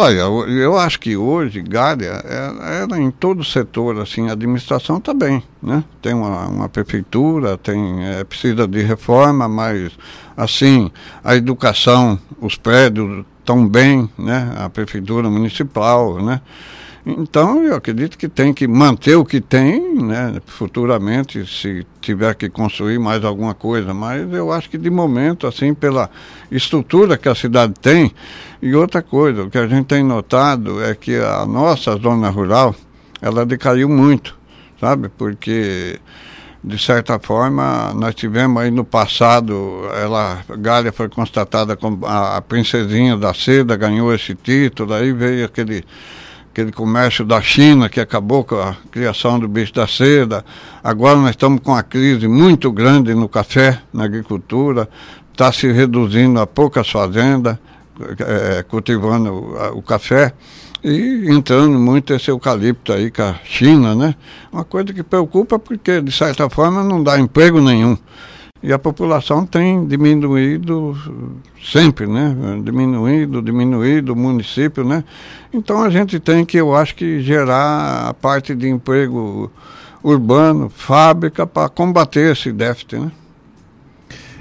Olha, 0.01 0.21
eu 0.21 0.77
acho 0.77 0.97
que 0.97 1.17
hoje 1.17 1.61
Gália 1.61 2.23
é, 2.23 2.87
é 2.93 3.01
em 3.01 3.11
todo 3.11 3.41
o 3.41 3.43
setor, 3.43 3.99
assim, 3.99 4.29
a 4.29 4.31
administração 4.31 4.95
está 4.95 5.13
bem, 5.13 5.43
né? 5.61 5.83
Tem 6.01 6.13
uma, 6.13 6.47
uma 6.47 6.69
prefeitura, 6.69 7.57
tem, 7.57 8.05
é, 8.05 8.23
precisa 8.23 8.65
de 8.65 8.81
reforma, 8.81 9.49
mas 9.49 9.91
assim, 10.37 10.89
a 11.21 11.35
educação, 11.35 12.17
os 12.39 12.55
prédios 12.55 13.25
estão 13.39 13.67
bem, 13.67 14.09
né? 14.17 14.53
A 14.57 14.69
prefeitura 14.69 15.29
municipal, 15.29 16.23
né? 16.23 16.39
Então, 17.05 17.63
eu 17.63 17.75
acredito 17.75 18.17
que 18.17 18.27
tem 18.27 18.53
que 18.53 18.67
manter 18.67 19.15
o 19.15 19.23
que 19.23 19.39
tem, 19.39 19.95
né, 19.95 20.41
futuramente, 20.45 21.45
se 21.45 21.85
tiver 22.01 22.35
que 22.35 22.49
construir 22.49 22.99
mais 22.99 23.23
alguma 23.23 23.53
coisa. 23.53 23.93
Mas 23.93 24.31
eu 24.33 24.51
acho 24.51 24.69
que, 24.69 24.77
de 24.77 24.89
momento, 24.89 25.47
assim, 25.47 25.73
pela 25.73 26.09
estrutura 26.51 27.17
que 27.17 27.29
a 27.29 27.35
cidade 27.35 27.73
tem. 27.81 28.11
E 28.61 28.75
outra 28.75 29.01
coisa, 29.01 29.43
o 29.43 29.49
que 29.49 29.57
a 29.57 29.67
gente 29.67 29.85
tem 29.85 30.03
notado 30.03 30.83
é 30.83 30.93
que 30.93 31.15
a 31.15 31.45
nossa 31.45 31.95
zona 31.97 32.29
rural, 32.29 32.75
ela 33.21 33.45
decaiu 33.45 33.87
muito, 33.87 34.37
sabe? 34.79 35.09
Porque 35.09 35.99
de 36.61 36.77
certa 36.77 37.17
forma, 37.19 37.93
nós 37.93 38.13
tivemos 38.13 38.61
aí 38.61 38.69
no 38.69 38.83
passado, 38.83 39.81
ela, 39.95 40.43
Galha 40.57 40.91
foi 40.91 41.07
constatada 41.07 41.77
como 41.77 42.05
a, 42.05 42.37
a 42.37 42.41
princesinha 42.41 43.15
da 43.15 43.33
seda, 43.33 43.77
ganhou 43.77 44.13
esse 44.13 44.35
título, 44.35 44.93
aí 44.93 45.13
veio 45.13 45.45
aquele 45.45 45.85
aquele 46.51 46.71
comércio 46.71 47.23
da 47.23 47.41
China 47.41 47.87
que 47.87 47.99
acabou 47.99 48.43
com 48.43 48.55
a 48.55 48.75
criação 48.91 49.39
do 49.39 49.47
bicho 49.47 49.73
da 49.73 49.87
seda. 49.87 50.43
Agora 50.83 51.15
nós 51.17 51.31
estamos 51.31 51.61
com 51.61 51.71
uma 51.71 51.83
crise 51.83 52.27
muito 52.27 52.71
grande 52.71 53.13
no 53.13 53.29
café, 53.29 53.81
na 53.93 54.05
agricultura, 54.05 54.89
está 55.31 55.51
se 55.51 55.71
reduzindo 55.71 56.39
a 56.39 56.47
poucas 56.47 56.89
fazendas 56.89 57.57
é, 58.19 58.63
cultivando 58.63 59.31
o, 59.31 59.77
o, 59.79 59.81
café 59.81 60.33
e 60.83 61.25
entrando 61.29 61.77
muito 61.77 62.13
esse 62.13 62.31
eucalipto 62.31 62.93
aí 62.93 63.11
com 63.11 63.23
a 63.23 63.35
China, 63.43 63.93
né? 63.93 64.15
Uma 64.51 64.63
coisa 64.63 64.93
que 64.93 65.03
preocupa 65.03 65.59
porque, 65.59 66.01
de 66.01 66.11
certa 66.11 66.49
forma, 66.49 66.81
não 66.81 67.03
dá 67.03 67.19
emprego 67.19 67.59
nenhum. 67.59 67.97
E 68.61 68.73
a 68.73 68.79
população 68.79 69.45
tem 69.45 69.87
diminuído 69.87 70.97
sempre, 71.63 72.05
né? 72.05 72.35
Diminuído, 72.61 73.41
diminuído 73.41 74.11
o 74.11 74.15
município, 74.15 74.83
né? 74.83 75.03
Então 75.53 75.81
a 75.81 75.89
gente 75.89 76.19
tem 76.19 76.45
que, 76.45 76.57
eu 76.57 76.75
acho 76.75 76.93
que, 76.93 77.21
gerar 77.21 78.09
a 78.09 78.13
parte 78.13 78.53
de 78.53 78.67
emprego 78.67 79.49
urbano, 80.03 80.69
fábrica, 80.69 81.47
para 81.47 81.69
combater 81.69 82.33
esse 82.33 82.51
déficit, 82.51 82.97
né? 82.97 83.11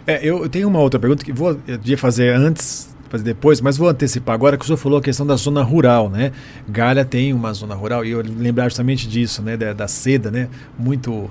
É, 0.04 0.26
eu 0.26 0.48
tenho 0.48 0.66
uma 0.66 0.80
outra 0.80 0.98
pergunta 0.98 1.24
que 1.24 1.32
vou 1.32 1.56
eu 1.66 1.78
ia 1.84 1.98
fazer 1.98 2.34
antes, 2.34 2.94
fazer 3.10 3.24
depois, 3.24 3.60
mas 3.60 3.76
vou 3.76 3.88
antecipar 3.88 4.34
agora 4.34 4.56
que 4.56 4.64
o 4.64 4.66
senhor 4.66 4.78
falou 4.78 4.98
a 4.98 5.02
questão 5.02 5.26
da 5.26 5.36
zona 5.36 5.62
rural, 5.62 6.08
né? 6.08 6.32
Galha 6.66 7.04
tem 7.04 7.32
uma 7.32 7.52
zona 7.52 7.74
rural 7.74 8.04
e 8.04 8.10
eu 8.10 8.22
lembrar 8.22 8.64
justamente 8.64 9.06
disso, 9.06 9.42
né? 9.42 9.56
Da, 9.56 9.72
da 9.72 9.86
seda, 9.86 10.30
né? 10.30 10.48
Muito, 10.78 11.12
uh, 11.12 11.30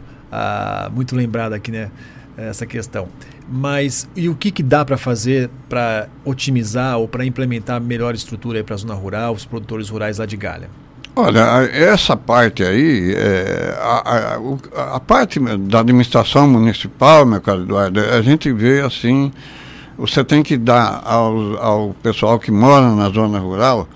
muito 0.93 1.15
lembrada 1.15 1.55
aqui, 1.55 1.71
né? 1.71 1.89
Essa 2.37 2.67
questão. 2.67 3.07
Mas 3.49 4.07
e 4.15 4.29
o 4.29 4.35
que, 4.35 4.51
que 4.51 4.61
dá 4.61 4.85
para 4.85 4.95
fazer 4.95 5.49
para 5.67 6.07
otimizar 6.23 6.99
ou 6.99 7.07
para 7.07 7.25
implementar 7.25 7.81
melhor 7.81 8.13
estrutura 8.13 8.63
para 8.63 8.75
a 8.75 8.77
zona 8.77 8.93
rural, 8.93 9.33
os 9.33 9.43
produtores 9.43 9.89
rurais 9.89 10.19
lá 10.19 10.25
de 10.25 10.37
Galha? 10.37 10.69
Olha, 11.15 11.39
essa 11.73 12.15
parte 12.15 12.63
aí, 12.63 13.11
é, 13.15 13.75
a, 13.81 14.35
a, 14.75 14.95
a, 14.97 14.99
parte 14.99 15.39
da 15.39 15.79
administração 15.79 16.47
municipal, 16.47 17.25
meu 17.25 17.41
caro 17.41 17.63
Eduardo, 17.63 17.99
a 17.99 18.21
gente 18.21 18.53
vê 18.53 18.81
assim, 18.81 19.31
você 19.97 20.23
tem 20.23 20.43
que 20.43 20.55
dar 20.55 21.01
ao, 21.03 21.57
ao 21.57 21.95
pessoal 22.03 22.37
que 22.37 22.51
mora 22.51 22.91
na 22.93 23.09
zona 23.09 23.39
rural 23.39 23.87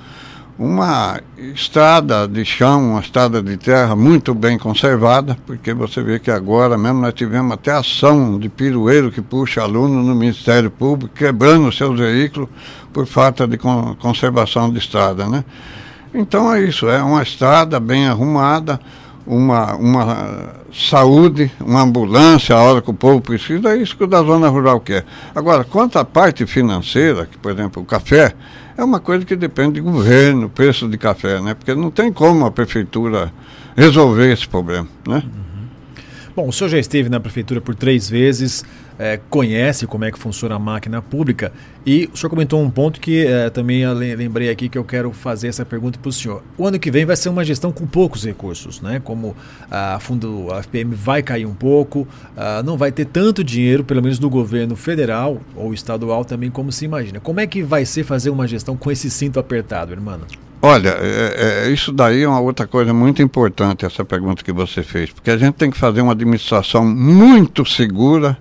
uma 0.63 1.19
estrada 1.55 2.27
de 2.27 2.45
chão, 2.45 2.91
uma 2.91 2.99
estrada 2.99 3.41
de 3.41 3.57
terra 3.57 3.95
muito 3.95 4.31
bem 4.35 4.59
conservada, 4.59 5.35
porque 5.47 5.73
você 5.73 6.03
vê 6.03 6.19
que 6.19 6.29
agora 6.29 6.77
mesmo 6.77 7.01
nós 7.01 7.15
tivemos 7.15 7.51
até 7.53 7.71
ação 7.71 8.37
de 8.37 8.47
pirueiro 8.47 9.11
que 9.11 9.23
puxa 9.23 9.63
aluno 9.63 10.03
no 10.03 10.13
Ministério 10.13 10.69
Público, 10.69 11.15
quebrando 11.15 11.71
seus 11.71 11.99
veículos 11.99 12.47
por 12.93 13.07
falta 13.07 13.47
de 13.47 13.57
conservação 13.57 14.71
de 14.71 14.77
estrada, 14.77 15.27
né? 15.27 15.43
Então 16.13 16.53
é 16.53 16.61
isso, 16.61 16.87
é 16.87 17.01
uma 17.01 17.23
estrada 17.23 17.79
bem 17.79 18.07
arrumada, 18.07 18.79
uma, 19.25 19.75
uma 19.75 20.53
saúde, 20.73 21.51
uma 21.59 21.81
ambulância, 21.81 22.55
a 22.55 22.61
hora 22.61 22.81
que 22.81 22.89
o 22.89 22.93
povo 22.93 23.21
precisa, 23.21 23.73
é 23.73 23.77
isso 23.77 23.95
que 23.95 24.03
o 24.03 24.07
da 24.07 24.21
zona 24.23 24.47
rural 24.47 24.79
quer. 24.79 25.05
Agora, 25.35 25.63
quanto 25.63 25.99
à 25.99 26.05
parte 26.05 26.45
financeira, 26.45 27.25
que 27.25 27.37
por 27.37 27.51
exemplo 27.51 27.81
o 27.81 27.85
café, 27.85 28.33
é 28.77 28.83
uma 28.83 28.99
coisa 28.99 29.25
que 29.25 29.35
depende 29.35 29.81
do 29.81 29.91
governo, 29.91 30.49
preço 30.49 30.87
de 30.87 30.97
café, 30.97 31.39
né? 31.41 31.53
Porque 31.53 31.75
não 31.75 31.91
tem 31.91 32.11
como 32.11 32.45
a 32.45 32.51
prefeitura 32.51 33.31
resolver 33.75 34.31
esse 34.31 34.47
problema, 34.47 34.87
né? 35.07 35.23
Uhum. 35.25 35.51
Bom, 36.35 36.47
o 36.47 36.53
senhor 36.53 36.69
já 36.69 36.79
esteve 36.79 37.09
na 37.09 37.19
prefeitura 37.19 37.59
por 37.59 37.75
três 37.75 38.09
vezes, 38.09 38.63
é, 39.01 39.19
conhece 39.31 39.87
como 39.87 40.05
é 40.05 40.11
que 40.11 40.19
funciona 40.19 40.53
a 40.53 40.59
máquina 40.59 41.01
pública 41.01 41.51
e 41.83 42.07
o 42.13 42.15
senhor 42.15 42.29
comentou 42.29 42.61
um 42.61 42.69
ponto 42.69 43.01
que 43.01 43.25
é, 43.25 43.49
também 43.49 43.83
lembrei 43.91 44.51
aqui 44.51 44.69
que 44.69 44.77
eu 44.77 44.83
quero 44.83 45.11
fazer 45.11 45.47
essa 45.47 45.65
pergunta 45.65 45.97
para 45.97 46.09
o 46.09 46.11
senhor. 46.11 46.43
O 46.55 46.67
ano 46.67 46.77
que 46.77 46.91
vem 46.91 47.03
vai 47.03 47.15
ser 47.15 47.29
uma 47.29 47.43
gestão 47.43 47.71
com 47.71 47.87
poucos 47.87 48.23
recursos, 48.23 48.79
né? 48.79 49.01
Como 49.03 49.35
a 49.71 49.99
fundo 49.99 50.53
a 50.53 50.61
FPM 50.61 50.93
vai 50.93 51.23
cair 51.23 51.47
um 51.47 51.55
pouco, 51.55 52.07
não 52.63 52.77
vai 52.77 52.91
ter 52.91 53.05
tanto 53.05 53.43
dinheiro, 53.43 53.83
pelo 53.83 54.03
menos 54.03 54.19
do 54.19 54.29
governo 54.29 54.75
federal 54.75 55.41
ou 55.55 55.73
estadual 55.73 56.23
também 56.23 56.51
como 56.51 56.71
se 56.71 56.85
imagina. 56.85 57.19
Como 57.19 57.39
é 57.39 57.47
que 57.47 57.63
vai 57.63 57.83
ser 57.85 58.03
fazer 58.03 58.29
uma 58.29 58.47
gestão 58.47 58.77
com 58.77 58.91
esse 58.91 59.09
cinto 59.09 59.39
apertado, 59.39 59.91
irmão? 59.93 60.19
Olha, 60.61 60.89
é, 60.89 61.65
é, 61.65 61.71
isso 61.71 61.91
daí 61.91 62.21
é 62.21 62.27
uma 62.27 62.39
outra 62.39 62.67
coisa 62.67 62.93
muito 62.93 63.19
importante, 63.19 63.83
essa 63.83 64.05
pergunta 64.05 64.43
que 64.43 64.51
você 64.51 64.83
fez, 64.83 65.09
porque 65.09 65.31
a 65.31 65.37
gente 65.37 65.55
tem 65.55 65.71
que 65.71 65.77
fazer 65.77 66.01
uma 66.01 66.11
administração 66.11 66.85
muito 66.85 67.65
segura, 67.65 68.37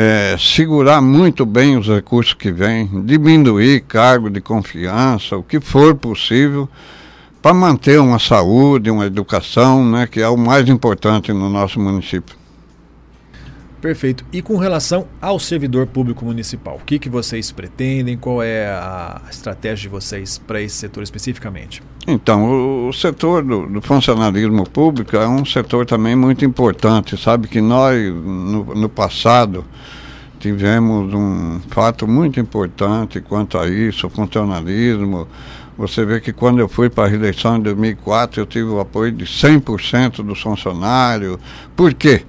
é, 0.00 0.36
segurar 0.38 1.00
muito 1.02 1.44
bem 1.44 1.76
os 1.76 1.88
recursos 1.88 2.32
que 2.32 2.52
vêm, 2.52 2.88
diminuir 3.04 3.80
cargo 3.80 4.30
de 4.30 4.40
confiança, 4.40 5.36
o 5.36 5.42
que 5.42 5.58
for 5.58 5.92
possível, 5.92 6.68
para 7.42 7.52
manter 7.52 7.98
uma 7.98 8.20
saúde, 8.20 8.92
uma 8.92 9.06
educação, 9.06 9.84
né, 9.84 10.06
que 10.06 10.20
é 10.20 10.28
o 10.28 10.36
mais 10.36 10.68
importante 10.68 11.32
no 11.32 11.50
nosso 11.50 11.80
município. 11.80 12.36
Perfeito. 13.80 14.24
E 14.32 14.42
com 14.42 14.56
relação 14.56 15.06
ao 15.20 15.38
servidor 15.38 15.86
público 15.86 16.24
municipal, 16.24 16.76
o 16.76 16.84
que, 16.84 16.98
que 16.98 17.08
vocês 17.08 17.52
pretendem? 17.52 18.16
Qual 18.16 18.42
é 18.42 18.66
a 18.66 19.22
estratégia 19.30 19.82
de 19.82 19.88
vocês 19.88 20.36
para 20.38 20.60
esse 20.60 20.74
setor 20.74 21.02
especificamente? 21.02 21.82
Então, 22.06 22.44
o, 22.44 22.88
o 22.88 22.92
setor 22.92 23.44
do, 23.44 23.66
do, 23.66 23.80
funcionalismo 23.80 24.68
público 24.68 25.16
é 25.16 25.28
um 25.28 25.44
setor 25.44 25.86
também 25.86 26.16
muito 26.16 26.44
importante. 26.44 27.16
Sabe 27.16 27.46
que 27.46 27.60
nós, 27.60 27.96
no, 28.12 28.74
no 28.74 28.88
passado, 28.88 29.64
tivemos 30.40 31.12
um 31.14 31.60
fato 31.68 32.06
muito 32.08 32.40
importante 32.40 33.20
quanto 33.20 33.58
a 33.58 33.68
isso, 33.68 34.08
o 34.08 34.10
funcionalismo. 34.10 35.28
Você 35.76 36.04
vê 36.04 36.20
que 36.20 36.32
quando 36.32 36.58
eu 36.58 36.68
fui 36.68 36.90
para 36.90 37.04
a 37.04 37.08
reeleição 37.08 37.58
em 37.58 37.60
2004, 37.60 38.40
eu 38.40 38.46
tive 38.46 38.68
o 38.68 38.80
apoio 38.80 39.12
de 39.12 39.24
100% 39.24 40.22
dos 40.24 40.40
funcionários. 40.40 41.38
Por 41.76 41.94
quê? 41.94 42.24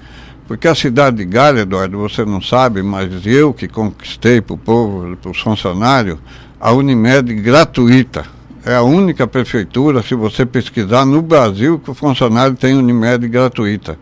Porque 0.49 0.67
a 0.67 0.73
cidade 0.73 1.17
de 1.17 1.25
Galha, 1.25 1.59
Eduardo, 1.59 1.99
você 1.99 2.25
não 2.25 2.41
sabe, 2.41 2.81
mas 2.81 3.23
eu 3.23 3.53
que 3.53 3.67
conquistei 3.67 4.41
para 4.41 4.55
o 4.55 4.57
povo, 4.57 5.15
para 5.15 5.29
os 5.29 5.39
funcionários, 5.39 6.17
a 6.59 6.71
Unimed 6.71 7.31
gratuita. 7.35 8.25
É 8.65 8.73
a 8.73 8.81
única 8.81 9.27
prefeitura, 9.27 10.01
se 10.01 10.15
você 10.15 10.47
pesquisar, 10.47 11.05
no 11.05 11.21
Brasil 11.21 11.77
que 11.77 11.91
o 11.91 11.93
funcionário 11.93 12.55
tem 12.55 12.75
Unimed 12.75 13.27
gratuita. 13.27 13.95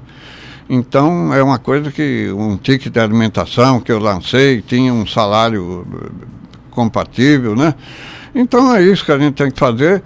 Então, 0.69 1.33
é 1.33 1.43
uma 1.43 1.59
coisa 1.59 1.91
que 1.91 2.31
um 2.31 2.55
ticket 2.55 2.93
de 2.93 2.99
alimentação 3.01 3.81
que 3.81 3.91
eu 3.91 3.99
lancei 3.99 4.61
tinha 4.61 4.93
um 4.93 5.05
salário 5.05 5.85
compatível, 6.71 7.57
né? 7.57 7.75
Então, 8.33 8.73
é 8.73 8.81
isso 8.81 9.03
que 9.03 9.11
a 9.11 9.19
gente 9.19 9.33
tem 9.33 9.51
que 9.51 9.59
fazer. 9.59 10.01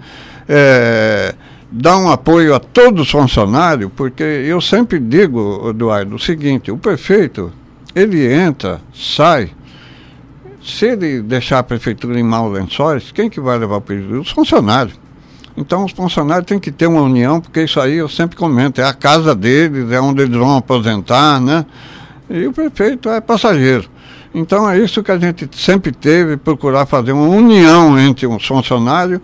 É, 0.48 1.36
dar 1.72 1.96
um 1.96 2.10
apoio 2.10 2.54
a 2.54 2.60
todos 2.60 3.02
os 3.02 3.10
funcionários, 3.10 3.90
porque 3.96 4.22
eu 4.22 4.60
sempre 4.60 4.98
digo, 4.98 5.70
Eduardo, 5.70 6.16
o 6.16 6.18
seguinte, 6.18 6.70
o 6.70 6.76
prefeito, 6.76 7.50
ele 7.94 8.30
entra, 8.30 8.78
sai, 8.94 9.50
se 10.62 10.86
ele 10.86 11.22
deixar 11.22 11.60
a 11.60 11.62
prefeitura 11.62 12.20
em 12.20 12.22
maus 12.22 12.52
lençóis, 12.52 13.10
quem 13.10 13.30
que 13.30 13.40
vai 13.40 13.58
levar 13.58 13.76
o 13.76 13.80
prejuízo? 13.80 14.20
Os 14.20 14.30
funcionários. 14.30 15.00
Então 15.56 15.84
os 15.84 15.92
funcionários 15.92 16.46
têm 16.46 16.58
que 16.58 16.70
ter 16.70 16.86
uma 16.86 17.00
união, 17.00 17.40
porque 17.40 17.62
isso 17.62 17.80
aí 17.80 17.96
eu 17.96 18.08
sempre 18.08 18.36
comento, 18.36 18.80
é 18.80 18.84
a 18.84 18.92
casa 18.92 19.34
deles, 19.34 19.90
é 19.90 20.00
onde 20.00 20.22
eles 20.22 20.36
vão 20.36 20.56
aposentar, 20.56 21.40
né? 21.40 21.64
E 22.28 22.46
o 22.46 22.52
prefeito 22.52 23.08
é 23.08 23.20
passageiro. 23.20 23.88
Então 24.34 24.68
é 24.68 24.78
isso 24.78 25.02
que 25.02 25.10
a 25.10 25.18
gente 25.18 25.48
sempre 25.54 25.92
teve, 25.92 26.36
procurar 26.36 26.86
fazer 26.86 27.12
uma 27.12 27.28
união 27.28 27.98
entre 27.98 28.26
os 28.26 28.46
funcionários 28.46 29.20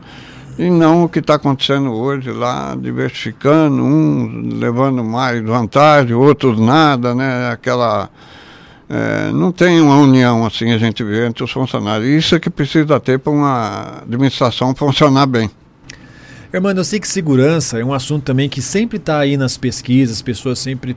e 0.59 0.69
não 0.69 1.05
o 1.05 1.09
que 1.09 1.21
está 1.21 1.35
acontecendo 1.35 1.93
hoje 1.93 2.33
lá, 2.33 2.75
diversificando, 2.75 3.83
uns 3.83 4.55
levando 4.55 5.05
mais 5.05 5.41
vantagem, 5.43 6.15
outros 6.15 6.59
nada, 6.59 7.15
né? 7.15 7.51
Aquela. 7.51 8.11
É, 8.91 9.31
não 9.33 9.53
tem 9.53 9.81
uma 9.81 9.97
união 9.99 10.45
assim 10.47 10.73
a 10.73 10.79
gente 10.79 11.05
vê 11.05 11.27
entre 11.27 11.45
os 11.45 11.51
funcionários. 11.51 12.09
Isso 12.09 12.35
é 12.35 12.41
que 12.41 12.51
precisa 12.51 12.99
ter 12.99 13.19
para 13.19 13.33
uma 13.33 14.03
administração 14.03 14.75
funcionar 14.75 15.27
bem. 15.27 15.49
Hermano, 16.51 16.81
eu 16.81 16.85
sei 16.85 16.99
que 16.99 17.07
segurança 17.07 17.79
é 17.79 17.85
um 17.85 17.93
assunto 17.93 18.25
também 18.25 18.49
que 18.49 18.63
sempre 18.63 18.97
está 18.97 19.19
aí 19.19 19.37
nas 19.37 19.59
pesquisas, 19.59 20.17
as 20.17 20.23
pessoas 20.23 20.59
sempre 20.59 20.97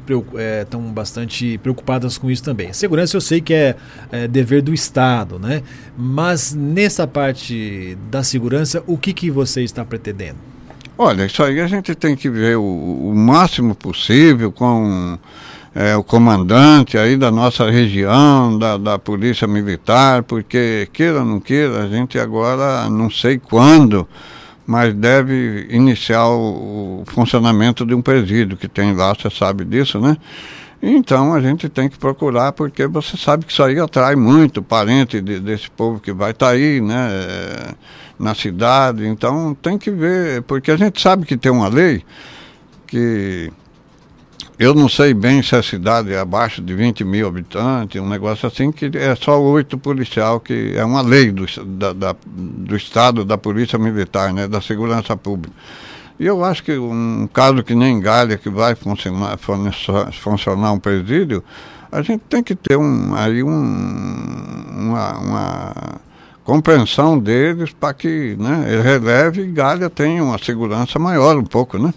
estão 0.61 0.87
é, 0.87 0.93
bastante 0.93 1.57
preocupadas 1.57 2.17
com 2.17 2.31
isso 2.31 2.41
também. 2.41 2.71
Segurança 2.71 3.17
eu 3.17 3.21
sei 3.21 3.41
que 3.41 3.53
é, 3.53 3.75
é, 4.13 4.29
dever 4.29 4.61
do 4.61 4.73
Estado, 4.73 5.37
né? 5.37 5.61
Mas 5.97 6.53
nessa 6.53 7.05
parte 7.05 7.97
da 8.09 8.23
segurança, 8.23 8.81
o 8.87 8.97
que, 8.97 9.11
que 9.11 9.29
você 9.29 9.61
está 9.61 9.83
pretendendo? 9.83 10.37
Olha, 10.97 11.25
isso 11.25 11.43
aí 11.43 11.59
a 11.59 11.67
gente 11.67 11.95
tem 11.95 12.15
que 12.15 12.29
ver 12.29 12.55
o, 12.55 12.63
o 12.63 13.13
máximo 13.13 13.75
possível 13.75 14.53
com 14.53 15.19
é, 15.75 15.97
o 15.97 16.03
comandante 16.03 16.97
aí 16.97 17.17
da 17.17 17.29
nossa 17.29 17.69
região, 17.69 18.57
da, 18.57 18.77
da 18.77 18.97
Polícia 18.97 19.49
Militar, 19.49 20.23
porque 20.23 20.87
queira 20.93 21.19
ou 21.19 21.25
não 21.25 21.41
queira, 21.41 21.83
a 21.83 21.87
gente 21.89 22.17
agora 22.17 22.89
não 22.89 23.09
sei 23.09 23.37
quando 23.37 24.07
mas 24.65 24.93
deve 24.93 25.67
iniciar 25.69 26.27
o, 26.27 27.03
funcionamento 27.07 27.85
de 27.85 27.93
um 27.93 28.01
presídio 28.01 28.57
que 28.57 28.67
tem 28.67 28.93
lá, 28.93 29.13
você 29.13 29.29
sabe 29.29 29.65
disso, 29.65 29.99
né? 29.99 30.17
Então 30.81 31.33
a 31.33 31.39
gente 31.39 31.69
tem 31.69 31.87
que 31.87 31.97
procurar, 31.97 32.51
porque 32.53 32.87
você 32.87 33.15
sabe 33.15 33.45
que 33.45 33.51
isso 33.51 33.61
aí 33.61 33.79
atrai 33.79 34.15
muito 34.15 34.63
parente 34.63 35.21
de, 35.21 35.39
desse 35.39 35.69
povo 35.69 35.99
que 35.99 36.11
vai 36.11 36.31
estar 36.31 36.47
tá 36.47 36.51
aí, 36.53 36.81
né? 36.81 37.73
Na 38.17 38.33
cidade. 38.33 39.05
Então 39.05 39.55
tem 39.55 39.77
que 39.77 39.91
ver, 39.91 40.41
porque 40.43 40.71
a 40.71 40.77
gente 40.77 40.99
sabe 40.99 41.25
que 41.25 41.37
tem 41.37 41.51
uma 41.51 41.67
lei 41.67 42.03
que 42.87 43.51
eu 44.61 44.75
não 44.75 44.87
sei 44.87 45.11
bem 45.11 45.41
se 45.41 45.55
a 45.55 45.63
cidade 45.63 46.13
é 46.13 46.19
abaixo 46.19 46.61
de 46.61 46.75
20 46.75 47.03
mil 47.03 47.27
habitantes, 47.27 47.99
um 47.99 48.07
negócio 48.07 48.47
assim, 48.47 48.71
que 48.71 48.91
é 48.95 49.15
só 49.15 49.41
oito 49.41 49.75
policial, 49.75 50.39
que 50.39 50.73
é 50.75 50.85
uma 50.85 51.01
lei 51.01 51.31
do, 51.31 51.47
da, 51.65 51.93
da, 51.93 52.15
do 52.23 52.75
Estado, 52.75 53.25
da 53.25 53.39
Polícia 53.39 53.79
Militar, 53.79 54.31
né, 54.31 54.47
da 54.47 54.61
Segurança 54.61 55.17
Pública. 55.17 55.55
E 56.19 56.27
eu 56.27 56.45
acho 56.45 56.63
que 56.63 56.77
um 56.77 57.27
caso 57.33 57.63
que 57.63 57.73
nem 57.73 57.99
Galha, 57.99 58.37
que 58.37 58.51
vai 58.51 58.75
funcionar, 58.75 59.35
funcionar 60.11 60.73
um 60.73 60.79
presídio, 60.79 61.43
a 61.91 62.03
gente 62.03 62.21
tem 62.29 62.43
que 62.43 62.53
ter 62.53 62.77
um, 62.77 63.15
aí 63.15 63.41
um, 63.41 63.49
uma, 63.49 65.17
uma 65.17 65.73
compreensão 66.43 67.17
deles 67.17 67.71
para 67.73 67.95
que 67.95 68.35
né, 68.37 68.67
ele 68.67 68.83
releve 68.83 69.41
e 69.41 69.51
Galha 69.51 69.89
tenha 69.89 70.23
uma 70.23 70.37
segurança 70.37 70.99
maior 70.99 71.35
um 71.35 71.45
pouco, 71.45 71.79
né? 71.79 71.91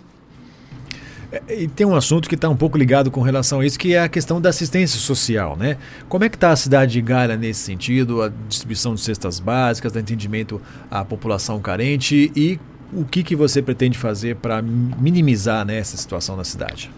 É, 1.49 1.63
e 1.63 1.69
tem 1.69 1.85
um 1.85 1.97
assunto 1.97 2.29
que 2.29 2.37
está 2.37 2.49
um 2.49 2.57
pouco 2.57 2.79
ligado 2.79 3.11
com 3.11 3.21
relação 3.21 3.61
a 3.61 3.67
isso, 3.67 3.79
que 3.79 3.95
é 3.95 4.03
a 4.03 4.09
questão 4.09 4.41
da 4.41 4.51
assistência 4.51 5.01
social, 5.01 5.57
né? 5.57 5.77
Como 6.09 6.23
é 6.23 6.29
que 6.29 6.37
está 6.37 6.51
a 6.51 6.57
cidade 6.57 6.93
de 6.93 7.01
Galha 7.01 7.37
nesse 7.37 7.61
sentido, 7.61 8.23
a 8.23 8.31
distribuição 8.49 8.95
de 8.95 9.01
cestas 9.01 9.41
básicas, 9.41 9.91
do 9.91 9.99
atendimento 9.99 10.61
à 10.91 11.05
população 11.05 11.61
carente 11.61 12.31
e 12.37 12.61
o 12.93 13.05
que, 13.05 13.25
que 13.25 13.35
você 13.35 13.61
pretende 13.61 13.99
fazer 13.99 14.37
para 14.37 14.63
minimizar 14.63 15.67
né, 15.67 15.79
essa 15.79 15.97
situação 15.97 16.37
na 16.37 16.45
cidade? 16.45 16.91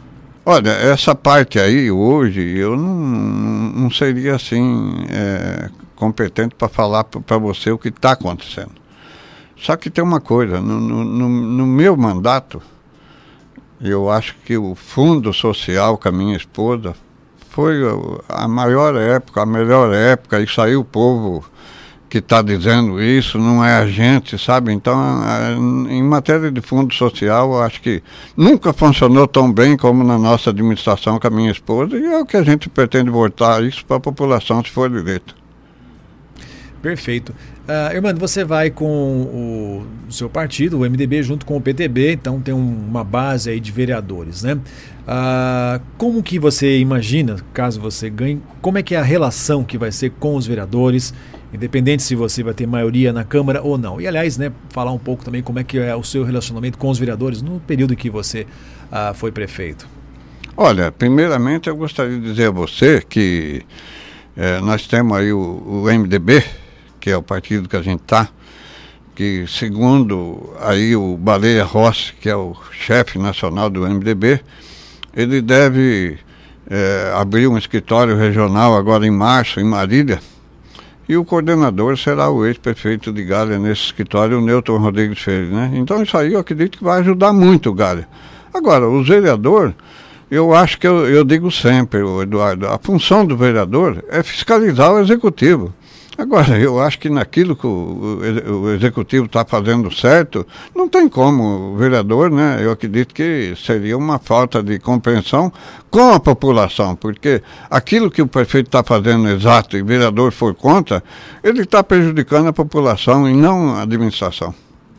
Olha, 0.44 0.70
essa 0.70 1.14
parte 1.14 1.58
aí, 1.58 1.90
hoje, 1.90 2.40
eu 2.40 2.76
não, 2.76 2.94
não 2.94 3.90
seria 3.90 4.36
assim 4.36 5.06
é, 5.08 5.70
competente 5.94 6.54
para 6.54 6.68
falar 6.68 7.04
para 7.04 7.38
você 7.38 7.70
o 7.70 7.78
que 7.78 7.88
está 7.88 8.12
acontecendo. 8.12 8.72
Só 9.56 9.74
que 9.76 9.88
tem 9.88 10.04
uma 10.04 10.20
coisa, 10.20 10.60
no, 10.60 10.78
no, 10.78 11.28
no 11.28 11.66
meu 11.66 11.96
mandato, 11.96 12.60
eu 13.80 14.11
acho 14.11 14.35
que 14.45 14.56
o 14.56 14.75
fundo 14.75 15.33
social 15.33 15.99
com 15.99 16.09
a 16.09 16.12
minha 16.12 16.37
esposa 16.37 16.95
foi 17.50 17.80
a 18.28 18.47
maior 18.47 18.97
época, 18.97 19.42
a 19.42 19.47
melhor 19.47 19.95
época, 19.95 20.40
e 20.40 20.47
saiu 20.47 20.80
o 20.80 20.85
povo 20.85 21.45
que 22.09 22.18
está 22.18 22.40
dizendo 22.40 23.02
isso, 23.02 23.38
não 23.38 23.64
é 23.64 23.76
a 23.76 23.87
gente, 23.87 24.38
sabe? 24.38 24.73
Então, 24.73 24.97
em 25.88 26.02
matéria 26.02 26.50
de 26.50 26.61
fundo 26.61 26.95
social, 26.95 27.52
eu 27.52 27.62
acho 27.62 27.80
que 27.80 28.02
nunca 28.37 28.73
funcionou 28.73 29.26
tão 29.26 29.52
bem 29.52 29.76
como 29.76 30.04
na 30.04 30.18
nossa 30.18 30.50
administração 30.50 31.18
com 31.18 31.26
a 31.26 31.30
minha 31.30 31.50
esposa, 31.50 31.97
e 31.97 32.04
é 32.04 32.18
o 32.18 32.26
que 32.26 32.37
a 32.37 32.42
gente 32.42 32.68
pretende 32.68 33.11
voltar 33.11 33.62
isso 33.62 33.85
para 33.85 33.97
a 33.97 34.00
população, 34.00 34.62
se 34.62 34.71
for 34.71 34.88
direito. 34.88 35.35
Perfeito. 36.86 37.34
Uh, 37.68 37.96
irmão, 37.96 38.14
você 38.14 38.44
vai 38.44 38.70
com 38.70 38.86
o, 38.86 39.86
o, 40.08 40.12
seu 40.12 40.30
partido, 40.30 40.78
o 40.78 40.88
MDB, 40.88 41.20
junto 41.20 41.44
com 41.44 41.56
o 41.56 41.60
PTB, 41.60 42.12
então 42.12 42.40
tem 42.40 42.54
um, 42.54 42.86
uma 42.88 43.02
base 43.02 43.50
aí 43.50 43.58
de 43.58 43.72
vereadores, 43.72 44.44
né? 44.44 44.54
Uh, 44.54 45.82
como 45.98 46.22
que 46.22 46.38
você 46.38 46.78
imagina, 46.78 47.38
caso 47.52 47.80
você 47.80 48.08
ganhe, 48.08 48.40
como 48.62 48.78
é 48.78 48.84
que 48.84 48.94
é 48.94 48.98
a 48.98 49.02
relação 49.02 49.64
que 49.64 49.76
vai 49.76 49.90
ser 49.90 50.10
com 50.10 50.36
os 50.36 50.46
vereadores, 50.46 51.12
independente 51.52 52.04
se 52.04 52.14
você 52.14 52.40
vai 52.44 52.54
ter 52.54 52.68
maioria 52.68 53.12
na 53.12 53.24
Câmara 53.24 53.60
ou 53.60 53.76
não? 53.76 54.00
E, 54.00 54.06
aliás, 54.06 54.38
né, 54.38 54.52
falar 54.70 54.92
um 54.92 54.98
pouco 54.98 55.24
também 55.24 55.42
como 55.42 55.58
é 55.58 55.64
que 55.64 55.76
é 55.76 55.96
o 55.96 56.04
seu 56.04 56.22
relacionamento 56.22 56.78
com 56.78 56.88
os 56.88 57.00
vereadores 57.00 57.42
no 57.42 57.58
período 57.58 57.96
que 57.96 58.08
você 58.08 58.42
uh, 58.92 59.12
foi 59.12 59.32
prefeito. 59.32 59.88
Olha, 60.56 60.92
primeiramente 60.92 61.68
eu 61.68 61.74
gostaria 61.74 62.16
de 62.16 62.22
dizer 62.22 62.46
a 62.46 62.52
você 62.52 63.02
que 63.02 63.64
eh, 64.36 64.60
nós 64.60 64.86
temos 64.86 65.16
aí 65.18 65.32
o, 65.32 65.40
o 65.40 65.84
MDB, 65.84 66.44
que 67.06 67.10
é 67.12 67.16
o 67.16 67.22
partido 67.22 67.68
que 67.68 67.76
a 67.76 67.82
gente 67.82 68.00
está, 68.00 68.28
que 69.14 69.44
segundo 69.46 70.52
aí 70.60 70.96
o 70.96 71.16
Baleia 71.16 71.62
Rossi, 71.62 72.12
que 72.20 72.28
é 72.28 72.34
o 72.34 72.56
chefe 72.72 73.16
nacional 73.16 73.70
do 73.70 73.82
MDB, 73.82 74.40
ele 75.14 75.40
deve 75.40 76.18
é, 76.68 77.12
abrir 77.14 77.46
um 77.46 77.56
escritório 77.56 78.16
regional 78.16 78.76
agora 78.76 79.06
em 79.06 79.10
março, 79.12 79.60
em 79.60 79.64
Marília, 79.64 80.18
e 81.08 81.16
o 81.16 81.25
coordenador 81.25 81.96
será 81.96 82.28
o 82.28 82.44
ex-prefeito 82.44 83.12
de 83.12 83.22
Galha 83.22 83.56
nesse 83.56 83.82
escritório, 83.82 84.38
o 84.38 84.44
Newton 84.44 84.78
Rodrigues 84.78 85.20
Freire, 85.20 85.54
né? 85.54 85.70
Então 85.75 86.02
isso 86.02 86.18
aí 86.18 86.32
eu 86.32 86.40
acredito 86.40 86.78
que 86.78 86.82
vai 86.82 86.98
ajudar 87.02 87.32
muito 87.32 87.70
o 87.70 87.72
Galha. 87.72 88.08
Agora, 88.52 88.88
o 88.88 89.04
vereador, 89.04 89.72
eu 90.28 90.52
acho 90.52 90.76
que 90.76 90.88
eu, 90.88 91.06
eu 91.08 91.22
digo 91.22 91.52
sempre, 91.52 92.00
Eduardo, 92.00 92.66
a 92.66 92.76
função 92.80 93.25
do 93.25 93.36
vereador 93.36 94.04
é 94.08 94.25
fiscalizar 94.25 94.92
o 94.92 94.98
executivo. 94.98 95.72
Agora, 96.18 96.58
eu 96.58 96.80
acho 96.80 96.99
que 96.99 97.11
naquilo 97.11 97.54
que 97.54 97.66
o, 97.66 98.20
o 98.62 98.70
executivo 98.70 99.26
está 99.26 99.44
fazendo 99.44 99.94
certo, 99.94 100.46
não 100.75 100.88
tem 100.88 101.08
como 101.08 101.73
o 101.73 101.76
vereador, 101.76 102.30
né? 102.30 102.58
Eu 102.61 102.70
acredito 102.70 103.14
que 103.14 103.54
seria 103.56 103.99
uma 103.99 104.18
falta 104.18 104.62
de 104.62 104.78
compreensão 104.78 105.52
com 105.90 106.12
a 106.12 106.20
população, 106.20 106.96
porque 106.96 107.42
aquilo 107.70 108.11
que 108.11 108.23
o 108.23 108.26
prefeito 108.26 108.68
está 108.68 108.82
fazendo 108.82 109.28
exato 109.28 109.76
e 109.76 109.82
o 109.82 109.85
vereador 109.85 110.32
for 110.32 110.54
contra, 110.54 111.02
ele 111.44 111.62
está 111.62 111.82
prejudicando 111.82 112.49
a 112.49 112.52
população 112.52 113.28
e 113.28 113.34
não 113.34 113.75
a 113.75 113.82
administração. 113.82 114.54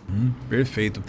Hum, 0.09 0.29
perfeito. 0.47 1.01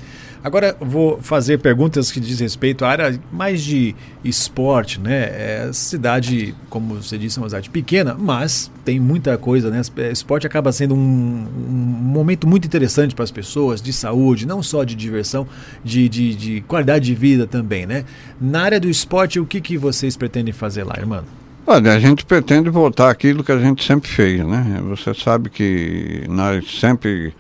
Agora 0.43 0.77
vou 0.81 1.21
fazer 1.21 1.59
perguntas 1.59 2.13
que 2.13 2.21
diz 2.21 2.39
respeito 2.39 2.85
à 2.85 2.89
área 2.89 3.21
mais 3.33 3.63
de 3.63 3.95
esporte, 4.25 5.01
né? 5.01 5.25
É, 5.25 5.71
cidade, 5.73 6.55
como 6.71 6.95
você 6.95 7.19
disse, 7.19 7.39
é 7.39 7.43
uma 7.43 7.49
cidade 7.49 7.69
pequena, 7.71 8.15
mas 8.19 8.71
tem 8.85 9.01
muita 9.01 9.37
coisa, 9.37 9.69
né? 9.71 9.81
Esporte 10.13 10.47
acaba 10.47 10.71
sendo 10.71 10.95
um, 10.95 10.99
um 10.99 11.73
momento 11.73 12.47
muito 12.47 12.67
interessante 12.67 13.15
para 13.15 13.25
as 13.25 13.31
pessoas, 13.31 13.83
de 13.83 13.93
saúde, 13.93 14.47
não 14.47 14.63
só 14.63 14.85
de 14.85 14.95
diversão, 14.95 15.47
de, 15.83 16.09
de, 16.09 16.35
de, 16.35 16.61
qualidade 16.63 17.07
de 17.07 17.15
vida 17.15 17.47
também, 17.47 17.85
né? 17.85 18.05
Na 18.41 18.63
área 18.63 18.79
do 18.79 18.89
esporte, 18.89 19.41
o 19.41 19.47
que, 19.47 19.61
que 19.61 19.77
vocês 19.77 20.17
pretendem 20.17 20.53
fazer 20.53 20.85
lá, 20.85 20.95
irmão? 20.97 21.25
Olha, 21.67 21.93
a 21.93 22.01
gente 22.01 22.25
pretende 22.25 22.71
voltar 22.71 23.11
aquilo 23.11 23.45
que 23.45 23.53
a 23.53 23.59
gente 23.59 23.85
sempre 23.85 24.09
fez, 24.09 24.43
né? 24.47 24.81
Você 24.89 25.13
sabe 25.13 25.51
que 25.51 26.25
nós 26.27 26.81
sempre 26.81 27.35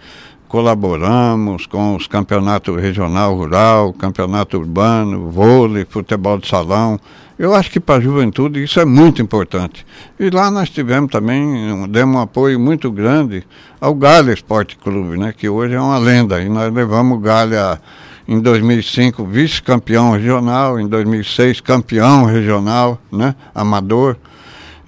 colaboramos 0.48 1.66
com 1.66 1.94
os 1.94 2.06
campeonatos 2.06 2.80
regional 2.80 3.34
rural, 3.36 3.92
campeonato 3.92 4.56
urbano, 4.56 5.30
vôlei, 5.30 5.86
futebol 5.88 6.38
de 6.38 6.48
salão. 6.48 6.98
Eu 7.38 7.54
acho 7.54 7.70
que 7.70 7.78
para 7.78 7.96
a 7.96 8.00
juventude 8.00 8.64
isso 8.64 8.80
é 8.80 8.84
muito 8.84 9.22
importante. 9.22 9.86
E 10.18 10.28
lá 10.30 10.50
nós 10.50 10.70
tivemos 10.70 11.12
também, 11.12 11.86
demos 11.88 12.16
um 12.16 12.20
apoio 12.20 12.58
muito 12.58 12.90
grande 12.90 13.44
ao 13.80 13.94
Galha 13.94 14.32
Esporte 14.32 14.76
Clube, 14.76 15.16
né, 15.16 15.32
que 15.36 15.48
hoje 15.48 15.74
é 15.74 15.80
uma 15.80 15.98
lenda. 15.98 16.42
E 16.42 16.48
nós 16.48 16.72
levamos 16.72 17.16
o 17.16 17.20
Galha 17.20 17.80
em 18.26 18.40
2005 18.40 19.24
vice-campeão 19.24 20.12
regional, 20.12 20.80
em 20.80 20.88
2006 20.88 21.60
campeão 21.60 22.24
regional, 22.24 22.98
né, 23.12 23.34
amador. 23.54 24.16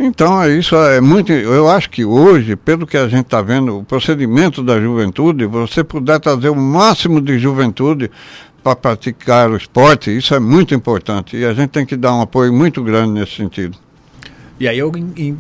Então, 0.03 0.43
é 0.43 0.51
isso 0.57 0.75
é 0.75 0.99
muito. 0.99 1.31
Eu 1.31 1.69
acho 1.69 1.91
que 1.91 2.07
hoje, 2.07 2.57
pelo 2.57 2.87
que 2.87 2.97
a 2.97 3.07
gente 3.07 3.27
está 3.27 3.43
vendo, 3.43 3.81
o 3.81 3.85
procedimento 3.85 4.63
da 4.63 4.81
juventude, 4.81 5.45
você 5.45 5.85
puder 5.85 6.19
trazer 6.19 6.49
o 6.49 6.57
máximo 6.57 7.21
de 7.21 7.39
juventude 7.39 8.11
para 8.63 8.75
praticar 8.75 9.51
o 9.51 9.57
esporte, 9.59 10.11
isso 10.11 10.35
é 10.35 10.41
muito 10.41 10.75
importante. 10.75 11.37
E 11.37 11.45
a 11.45 11.53
gente 11.53 11.69
tem 11.69 11.85
que 11.85 11.97
dar 11.97 12.15
um 12.15 12.23
apoio 12.23 12.51
muito 12.51 12.83
grande 12.83 13.13
nesse 13.13 13.33
sentido. 13.33 13.77
E 14.59 14.67
aí 14.67 14.79
eu 14.79 14.91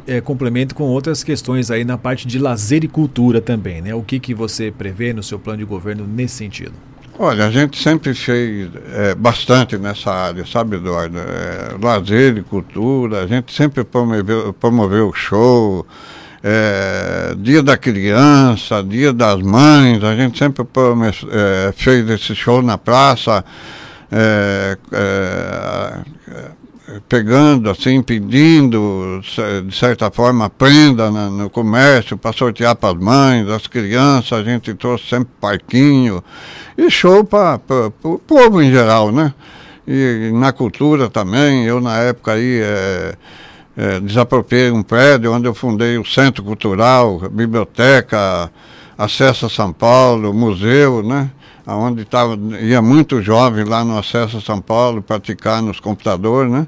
é, 0.07 0.21
complemento 0.21 0.75
com 0.75 0.85
outras 0.85 1.25
questões 1.25 1.71
aí 1.71 1.83
na 1.83 1.97
parte 1.97 2.29
de 2.29 2.39
lazer 2.39 2.85
e 2.85 2.89
cultura 2.89 3.41
também, 3.41 3.81
né? 3.81 3.95
O 3.95 4.03
que, 4.03 4.21
que 4.21 4.35
você 4.35 4.71
prevê 4.71 5.15
no 5.15 5.23
seu 5.23 5.39
plano 5.39 5.61
de 5.61 5.65
governo 5.65 6.07
nesse 6.07 6.35
sentido? 6.35 6.75
Olha, 7.23 7.49
a 7.49 7.51
gente 7.51 7.77
sempre 7.77 8.15
fez 8.15 8.71
é, 8.95 9.15
bastante 9.15 9.77
nessa 9.77 10.11
área, 10.11 10.47
sabe, 10.47 10.77
Eduardo? 10.77 11.19
É, 11.19 11.77
lazer 11.79 12.39
e 12.39 12.43
cultura, 12.43 13.25
a 13.25 13.27
gente 13.27 13.53
sempre 13.53 13.85
promoveu, 13.85 14.55
promoveu 14.55 15.13
show, 15.13 15.87
é, 16.43 17.35
Dia 17.37 17.63
da 17.63 17.77
Criança, 17.77 18.83
Dia 18.83 19.13
das 19.13 19.39
Mães, 19.43 20.03
a 20.03 20.17
gente 20.17 20.39
sempre 20.39 20.67
é, 21.31 21.73
fez 21.77 22.09
esse 22.09 22.35
show 22.35 22.63
na 22.63 22.79
praça, 22.79 23.45
é, 24.11 24.79
é, 24.91 25.99
pegando, 27.09 27.71
assim, 27.71 28.03
pedindo, 28.03 29.21
de 29.67 29.77
certa 29.77 30.11
forma, 30.11 30.51
prenda 30.51 31.11
no 31.11 31.49
comércio 31.49 32.17
para 32.17 32.33
sortear 32.33 32.75
para 32.75 32.95
as 32.95 33.03
mães, 33.03 33.49
as 33.49 33.67
crianças, 33.67 34.33
a 34.33 34.43
gente 34.43 34.75
trouxe 34.75 35.09
sempre 35.09 35.31
parquinho 35.41 36.23
e 36.77 36.91
show 36.91 37.25
para 37.25 37.61
o 38.03 38.19
povo 38.19 38.63
em 38.63 38.71
geral, 38.71 39.13
né? 39.13 39.33
E 39.87 40.31
na 40.33 40.53
cultura 40.53 41.09
também, 41.09 41.65
eu 41.65 41.81
na 41.81 41.97
época 41.99 42.33
aí 42.33 42.61
é, 42.61 43.15
é, 43.77 44.01
desapropriei 44.01 44.71
um 44.71 44.83
prédio 44.83 45.33
onde 45.33 45.47
eu 45.47 45.55
fundei 45.55 45.99
o 45.99 46.05
Centro 46.05 46.45
Cultural, 46.45 47.19
Biblioteca, 47.31 48.51
Acesso 48.97 49.47
a 49.47 49.51
São 49.51 49.73
Paulo, 49.73 50.35
Museu, 50.35 51.03
né? 51.03 51.31
Onde 51.67 52.05
tava, 52.05 52.37
ia 52.61 52.81
muito 52.83 53.23
jovem 53.23 53.65
lá 53.65 53.85
no 53.85 53.99
Acesso 53.99 54.39
a 54.39 54.41
São 54.41 54.61
Paulo 54.61 55.03
praticar 55.03 55.63
nos 55.63 55.81
computadores, 55.81 56.51
né? 56.51 56.67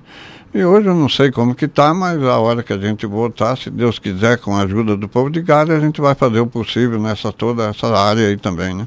E 0.54 0.62
hoje 0.62 0.86
eu 0.86 0.94
não 0.94 1.08
sei 1.08 1.30
como 1.30 1.54
que 1.54 1.64
está, 1.64 1.94
mas 1.94 2.22
a 2.22 2.38
hora 2.38 2.62
que 2.62 2.74
a 2.74 2.78
gente 2.78 3.06
voltar, 3.06 3.56
se 3.56 3.70
Deus 3.70 3.98
quiser, 3.98 4.36
com 4.36 4.54
a 4.54 4.62
ajuda 4.62 4.96
do 4.96 5.08
povo 5.08 5.30
de 5.30 5.40
Galha, 5.40 5.74
a 5.74 5.80
gente 5.80 5.98
vai 5.98 6.14
fazer 6.14 6.40
o 6.40 6.46
possível 6.46 7.00
nessa 7.00 7.32
toda 7.32 7.68
essa 7.68 7.86
área 7.86 8.28
aí 8.28 8.36
também, 8.36 8.74
né? 8.74 8.86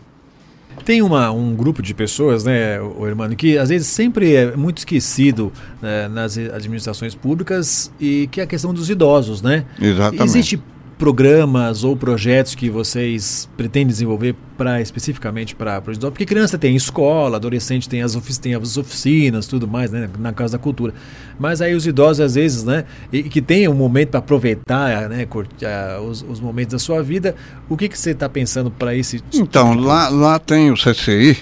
Tem 0.83 1.01
uma, 1.01 1.31
um 1.31 1.55
grupo 1.55 1.81
de 1.81 1.93
pessoas, 1.95 2.43
né, 2.43 2.79
o 2.79 3.07
irmão, 3.07 3.27
que 3.29 3.57
às 3.57 3.69
vezes 3.69 3.87
sempre 3.87 4.35
é 4.35 4.55
muito 4.55 4.79
esquecido 4.79 5.51
né, 5.81 6.07
nas 6.07 6.37
administrações 6.37 7.15
públicas 7.15 7.91
e 7.99 8.27
que 8.31 8.41
é 8.41 8.43
a 8.43 8.47
questão 8.47 8.71
dos 8.71 8.89
idosos, 8.89 9.41
né? 9.41 9.65
Exatamente. 9.81 10.23
Existe 10.23 10.61
programas 10.97 11.83
ou 11.83 11.95
projetos 11.95 12.55
que 12.55 12.69
vocês 12.69 13.49
pretendem 13.57 13.87
desenvolver 13.87 14.35
para 14.57 14.81
especificamente 14.81 15.55
para 15.55 15.81
os 15.87 15.97
idosos? 15.97 16.11
Porque 16.11 16.25
criança 16.25 16.57
tem 16.57 16.75
escola, 16.75 17.37
adolescente 17.37 17.89
tem 17.89 18.01
as, 18.01 18.15
ofic 18.15 18.39
tem 18.39 18.55
as 18.55 18.77
oficinas, 18.77 19.47
tudo 19.47 19.67
mais, 19.67 19.91
né, 19.91 20.09
na 20.17 20.31
Casa 20.31 20.57
da 20.57 20.63
Cultura. 20.63 20.93
Mas 21.37 21.61
aí 21.61 21.75
os 21.75 21.85
idosos 21.85 22.21
às 22.21 22.35
vezes, 22.35 22.63
né, 22.63 22.85
e, 23.11 23.23
que 23.23 23.41
tem 23.41 23.67
um 23.67 23.73
momento 23.73 24.09
para 24.09 24.19
aproveitar, 24.19 25.09
né, 25.09 25.25
curtir, 25.25 25.65
uh, 25.65 26.01
os, 26.01 26.21
os, 26.21 26.39
momentos 26.39 26.73
da 26.73 26.79
sua 26.79 27.03
vida. 27.03 27.35
O 27.67 27.75
que 27.75 27.89
que 27.89 27.97
você 27.97 28.11
está 28.11 28.29
pensando 28.29 28.71
para 28.71 28.95
esse? 28.95 29.21
Então 29.33 29.73
lá 29.73 30.07
lá 30.09 30.39
tem 30.39 30.71
o 30.71 30.75
CCI 30.75 31.37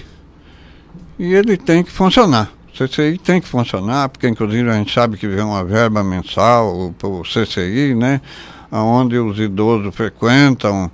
e 1.18 1.32
ele 1.32 1.56
tem 1.56 1.84
que 1.84 1.92
funcionar. 1.92 2.52
O 2.68 2.86
CCI 2.86 3.18
tem 3.18 3.40
que 3.40 3.46
funcionar, 3.46 4.08
porque 4.08 4.26
inclusive 4.26 4.68
a 4.68 4.74
gente 4.74 4.92
sabe 4.92 5.16
que 5.16 5.28
vem 5.28 5.44
uma 5.44 5.64
verba 5.64 6.02
mensal 6.02 6.92
para 6.98 7.08
o 7.08 7.22
CCI, 7.22 7.94
né? 7.94 8.20
Onde 8.82 9.18
os 9.18 9.38
idosos 9.38 9.94
frequentam. 9.94 10.90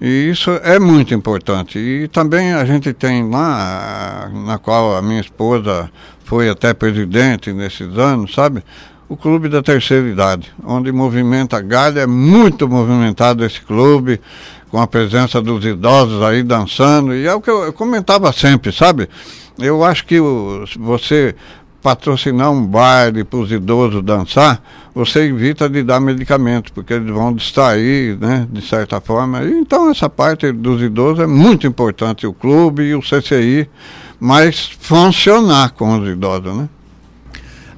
E 0.00 0.30
isso 0.30 0.50
é 0.62 0.78
muito 0.78 1.14
importante. 1.14 1.78
E 1.78 2.08
também 2.08 2.52
a 2.52 2.64
gente 2.64 2.92
tem 2.92 3.28
lá, 3.28 4.30
na 4.32 4.58
qual 4.58 4.96
a 4.96 5.02
minha 5.02 5.20
esposa 5.20 5.90
foi 6.24 6.48
até 6.48 6.74
presidente 6.74 7.52
nesses 7.52 7.96
anos, 7.96 8.34
sabe? 8.34 8.62
O 9.08 9.16
Clube 9.16 9.48
da 9.48 9.62
Terceira 9.62 10.08
Idade, 10.08 10.52
onde 10.64 10.90
movimenta 10.90 11.60
Galha, 11.60 12.00
é 12.00 12.06
muito 12.06 12.68
movimentado 12.68 13.44
esse 13.44 13.60
clube, 13.60 14.20
com 14.70 14.80
a 14.80 14.86
presença 14.86 15.40
dos 15.42 15.64
idosos 15.66 16.22
aí 16.22 16.42
dançando, 16.42 17.14
e 17.14 17.26
é 17.26 17.34
o 17.34 17.42
que 17.42 17.50
eu, 17.50 17.64
eu 17.64 17.72
comentava 17.74 18.32
sempre, 18.32 18.72
sabe? 18.72 19.06
Eu 19.58 19.84
acho 19.84 20.06
que 20.06 20.18
o, 20.18 20.64
você 20.78 21.34
patrocinar 21.82 22.50
um 22.50 22.64
baile 22.64 23.24
para 23.24 23.40
os 23.40 23.50
idosos 23.50 24.02
dançar, 24.02 24.62
você 24.94 25.24
evita 25.24 25.68
de 25.68 25.82
dar 25.82 25.98
medicamento, 26.00 26.72
porque 26.72 26.94
eles 26.94 27.10
vão 27.10 27.34
distrair, 27.34 28.16
né, 28.18 28.46
de 28.50 28.62
certa 28.62 29.00
forma. 29.00 29.44
Então 29.44 29.90
essa 29.90 30.08
parte 30.08 30.52
dos 30.52 30.80
idosos 30.80 31.24
é 31.24 31.26
muito 31.26 31.66
importante, 31.66 32.26
o 32.26 32.32
clube 32.32 32.84
e 32.84 32.94
o 32.94 33.00
CCI, 33.00 33.68
mas 34.20 34.70
funcionar 34.80 35.72
com 35.72 35.98
os 35.98 36.08
idosos, 36.08 36.56
né? 36.56 36.68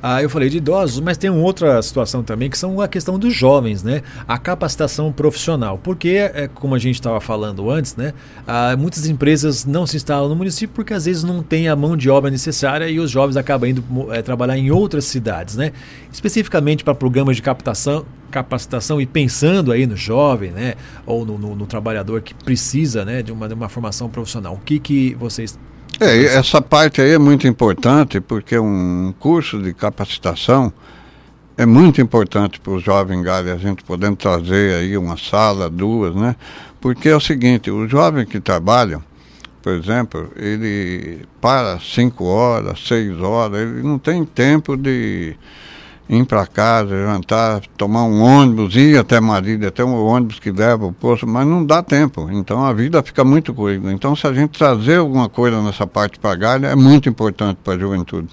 Ah, 0.07 0.23
eu 0.23 0.29
falei 0.29 0.51
de 0.51 0.59
idosos, 0.59 1.01
mas 1.01 1.17
tem 1.17 1.31
outra 1.31 1.81
situação 1.81 2.23
também 2.23 2.51
que 2.51 2.59
são 2.59 2.79
a 2.79 2.87
questão 2.87 3.19
dos 3.19 3.33
jovens, 3.33 3.83
né? 3.83 4.03
A 4.29 4.37
capacitação 4.37 5.11
profissional. 5.11 5.81
Porque, 5.83 6.31
é, 6.35 6.47
como 6.47 6.75
a 6.75 6.79
gente 6.79 6.97
estava 6.97 7.19
falando 7.23 7.71
antes, 7.71 7.97
né? 7.97 8.13
Ah, 8.47 8.77
muitas 8.77 9.07
empresas 9.07 9.65
não 9.65 9.87
se 9.87 9.97
instalam 9.97 10.29
no 10.29 10.37
município 10.37 10.75
porque 10.75 10.93
às 10.93 11.07
vezes 11.07 11.25
não 11.25 11.43
tem 11.43 11.69
a 11.69 11.75
mão 11.75 11.97
de 11.97 12.11
obra 12.11 12.31
necessária 12.31 12.87
e 12.87 13.01
os 13.01 13.11
jovens 13.11 13.39
acabam 13.39 13.71
indo 13.71 13.83
é, 14.13 14.21
trabalhar 14.21 14.59
em 14.59 14.71
outras 14.71 15.07
cidades, 15.07 15.57
né? 15.57 15.73
Especificamente 16.13 16.85
para 16.85 16.95
programas 16.95 17.37
de 17.37 17.41
captação, 17.41 18.05
capacitação 18.31 19.01
e 19.01 19.07
pensando 19.07 19.73
aí 19.73 19.87
no 19.87 19.97
jovem, 19.97 20.51
né? 20.51 20.75
Ou 21.07 21.25
no, 21.25 21.39
no, 21.39 21.57
no 21.57 21.65
trabalhador 21.65 22.21
que 22.21 22.35
precisa, 22.35 23.07
né? 23.07 23.23
De 23.23 23.33
uma, 23.33 23.49
de 23.49 23.55
uma 23.55 23.71
formação 23.71 24.11
profissional. 24.11 24.53
O 24.53 24.59
que, 24.59 24.79
que 24.79 25.15
vocês 25.15 25.59
é, 26.01 26.25
essa 26.25 26.61
parte 26.61 27.01
aí 27.01 27.13
é 27.13 27.19
muito 27.19 27.47
importante, 27.47 28.21
porque 28.21 28.59
um 28.59 29.15
curso 29.19 29.61
de 29.63 29.73
capacitação 29.73 30.73
é 31.57 31.65
muito 31.65 32.01
importante 32.01 32.59
para 32.59 32.73
o 32.73 32.81
jovem 32.81 33.23
galho, 33.23 33.53
a 33.53 33.57
gente 33.57 33.85
podendo 33.85 34.17
trazer 34.17 34.75
aí 34.75 34.97
uma 34.97 35.17
sala, 35.17 35.71
duas, 35.71 36.15
né? 36.15 36.35
Porque 36.81 37.09
é 37.09 37.17
o 37.17 37.21
seguinte, 37.21 37.71
o 37.71 37.89
jovem 37.89 38.27
que 38.27 38.41
trabalha, 38.41 39.01
por 39.63 39.73
exemplo, 39.73 40.31
ele 40.37 41.21
para 41.41 41.79
cinco 41.79 42.25
horas, 42.25 42.81
seis 42.87 43.19
horas, 43.21 43.61
ele 43.61 43.83
não 43.83 43.99
tem 43.99 44.25
tempo 44.25 44.77
de 44.77 45.37
ir 46.09 46.25
para 46.25 46.47
casa, 46.47 46.91
jantar, 46.91 47.63
tomar 47.77 48.05
um 48.05 48.21
ônibus, 48.21 48.77
ir 48.77 48.99
até 48.99 49.21
Marília, 49.21 49.69
até 49.69 49.85
um 49.85 49.95
ônibus 49.95 50.39
que 50.39 50.51
leva 50.51 50.87
o 50.87 50.93
posto, 50.93 51.27
mas 51.27 51.47
não 51.47 51.65
dá 51.65 51.83
tempo. 51.83 52.29
Então 52.31 52.65
a 52.65 52.73
vida 52.73 53.03
fica 53.03 53.25
muito 53.25 53.55
corrida. 53.55 53.93
Então 53.93 54.15
se 54.15 54.27
a 54.27 54.33
gente 54.33 54.59
trazer 54.59 54.97
alguma 54.97 55.29
coisa 55.29 55.63
nessa 55.63 55.87
parte 55.87 56.19
para 56.19 56.35
Galha, 56.35 56.67
é 56.69 56.77
muito 56.77 57.09
importante 57.09 57.59
para 57.63 57.75
a 57.75 57.79
juventude. 57.79 58.29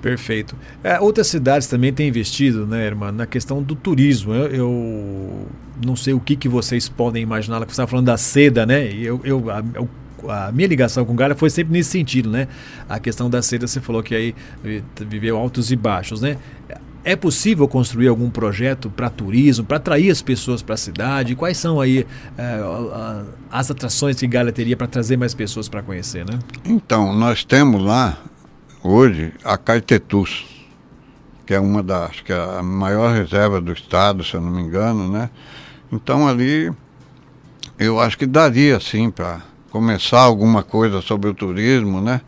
Perfeito. 0.00 0.56
É, 0.82 0.98
outras 0.98 1.26
cidades 1.26 1.68
também 1.68 1.92
têm 1.92 2.08
investido, 2.08 2.66
né, 2.66 2.86
irmã, 2.86 3.12
na 3.12 3.26
questão 3.26 3.62
do 3.62 3.74
turismo. 3.74 4.32
Eu, 4.32 4.46
eu 4.46 5.46
não 5.84 5.94
sei 5.94 6.14
o 6.14 6.20
que, 6.20 6.36
que 6.36 6.48
vocês 6.48 6.88
podem 6.88 7.22
imaginar, 7.22 7.58
você 7.58 7.66
estava 7.66 7.88
falando 7.88 8.06
da 8.06 8.16
seda, 8.16 8.64
né? 8.64 8.90
Eu, 8.94 9.20
eu, 9.24 9.50
a, 9.50 9.62
a 10.28 10.50
minha 10.52 10.68
ligação 10.68 11.04
com 11.04 11.14
Galha 11.14 11.34
foi 11.34 11.50
sempre 11.50 11.72
nesse 11.72 11.90
sentido, 11.90 12.30
né? 12.30 12.48
A 12.88 12.98
questão 12.98 13.30
da 13.30 13.42
seda, 13.42 13.66
você 13.66 13.80
falou 13.80 14.02
que 14.02 14.14
aí 14.14 14.34
viveu 15.08 15.36
altos 15.36 15.70
e 15.70 15.76
baixos, 15.76 16.20
né? 16.20 16.36
É 17.02 17.16
possível 17.16 17.66
construir 17.66 18.08
algum 18.08 18.28
projeto 18.28 18.90
para 18.90 19.08
turismo, 19.08 19.64
para 19.64 19.78
atrair 19.78 20.10
as 20.10 20.20
pessoas 20.20 20.60
para 20.60 20.74
a 20.74 20.78
cidade? 20.78 21.34
Quais 21.34 21.56
são 21.56 21.80
aí 21.80 22.06
é, 22.36 22.60
as 23.50 23.70
atrações 23.70 24.16
que 24.16 24.26
Galha 24.26 24.52
teria 24.52 24.76
para 24.76 24.86
trazer 24.86 25.16
mais 25.16 25.32
pessoas 25.32 25.68
para 25.68 25.82
conhecer, 25.82 26.26
né? 26.26 26.38
Então, 26.64 27.14
nós 27.14 27.42
temos 27.42 27.82
lá, 27.82 28.18
hoje, 28.82 29.32
a 29.42 29.56
Caetetus, 29.56 30.44
que 31.46 31.54
é 31.54 31.58
uma 31.58 31.82
das, 31.82 32.20
que 32.20 32.32
é 32.32 32.36
a 32.36 32.62
maior 32.62 33.12
reserva 33.12 33.60
do 33.60 33.72
estado, 33.72 34.22
se 34.22 34.34
eu 34.34 34.40
não 34.40 34.52
me 34.52 34.62
engano, 34.62 35.10
né? 35.10 35.30
Então 35.92 36.28
ali, 36.28 36.70
eu 37.76 37.98
acho 37.98 38.16
que 38.16 38.24
daria 38.24 38.78
sim 38.78 39.10
para 39.10 39.40
começar 39.70 40.20
alguma 40.20 40.62
coisa 40.62 41.00
sobre 41.00 41.30
o 41.30 41.34
turismo, 41.34 42.00
né? 42.00 42.20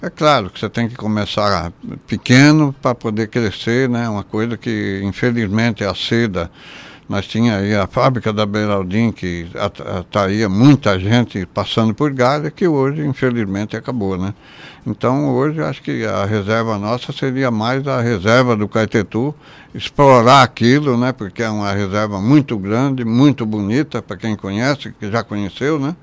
É 0.00 0.10
claro 0.10 0.50
que 0.50 0.58
você 0.58 0.68
tem 0.68 0.88
que 0.88 0.96
começar 0.96 1.72
pequeno 2.06 2.74
para 2.82 2.94
poder 2.94 3.28
crescer, 3.28 3.88
né? 3.88 4.08
Uma 4.08 4.24
coisa 4.24 4.56
que 4.56 5.00
infelizmente 5.04 5.84
a 5.84 5.94
seda 5.94 6.50
nós 7.08 7.26
tinha 7.26 7.58
aí 7.58 7.74
a 7.74 7.86
fábrica 7.86 8.32
da 8.32 8.46
Beiraldin 8.46 9.12
que 9.12 9.46
atraía 9.54 10.48
muita 10.48 10.98
gente 10.98 11.44
passando 11.46 11.94
por 11.94 12.12
Galha, 12.12 12.50
que 12.50 12.66
hoje 12.66 13.06
infelizmente 13.06 13.76
acabou, 13.76 14.16
né? 14.16 14.34
Então 14.86 15.28
hoje 15.34 15.60
acho 15.60 15.82
que 15.82 16.04
a 16.04 16.24
reserva 16.24 16.78
nossa 16.78 17.12
seria 17.12 17.50
mais 17.50 17.86
a 17.86 18.00
reserva 18.00 18.56
do 18.56 18.66
Caetetu, 18.66 19.34
explorar 19.74 20.42
aquilo, 20.42 20.96
né? 20.96 21.12
Porque 21.12 21.42
é 21.42 21.50
uma 21.50 21.72
reserva 21.72 22.20
muito 22.20 22.58
grande, 22.58 23.04
muito 23.04 23.46
bonita 23.46 24.02
para 24.02 24.16
quem 24.16 24.34
conhece, 24.34 24.92
que 24.98 25.10
já 25.10 25.22
conheceu, 25.22 25.78
né? 25.78 25.94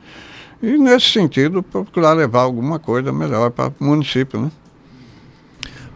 E, 0.61 0.77
nesse 0.77 1.11
sentido, 1.11 1.63
procurar 1.63 2.13
levar 2.13 2.41
alguma 2.41 2.79
coisa 2.79 3.11
melhor 3.11 3.51
para 3.51 3.73
o 3.79 3.83
município, 3.83 4.41
né? 4.41 4.51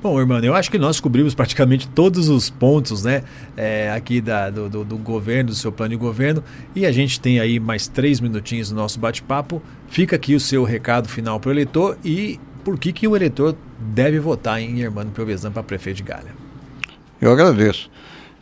Bom, 0.03 0.19
irmão, 0.19 0.39
eu 0.39 0.53
acho 0.53 0.69
que 0.69 0.77
nós 0.77 0.99
cobrimos 0.99 1.33
praticamente 1.33 1.87
todos 1.87 2.27
os 2.27 2.49
pontos, 2.49 3.05
né, 3.05 3.23
é, 3.55 3.89
aqui 3.89 4.19
da, 4.19 4.49
do, 4.49 4.67
do, 4.69 4.83
do, 4.83 4.97
governo, 4.97 5.51
do 5.51 5.55
seu 5.55 5.71
plano 5.71 5.91
de 5.91 5.95
governo, 5.95 6.43
e 6.75 6.85
a 6.85 6.91
gente 6.91 7.21
tem 7.21 7.39
aí 7.39 7.57
mais 7.57 7.87
três 7.87 8.19
minutinhos 8.19 8.69
do 8.69 8.75
nosso 8.75 8.99
bate-papo. 8.99 9.61
Fica 9.87 10.17
aqui 10.17 10.35
o 10.35 10.41
seu 10.41 10.65
recado 10.65 11.07
final 11.07 11.39
para 11.39 11.47
o 11.47 11.53
eleitor 11.53 11.97
e 12.03 12.37
por 12.65 12.77
que, 12.77 12.91
que 12.91 13.07
o 13.07 13.15
eleitor 13.15 13.55
deve 13.79 14.19
votar 14.19 14.61
em 14.61 14.81
Hermano 14.81 15.09
Piovesan 15.11 15.53
para 15.53 15.63
prefeito 15.63 15.97
de 15.97 16.03
Galha. 16.03 16.35
Eu 17.21 17.31
agradeço. 17.31 17.89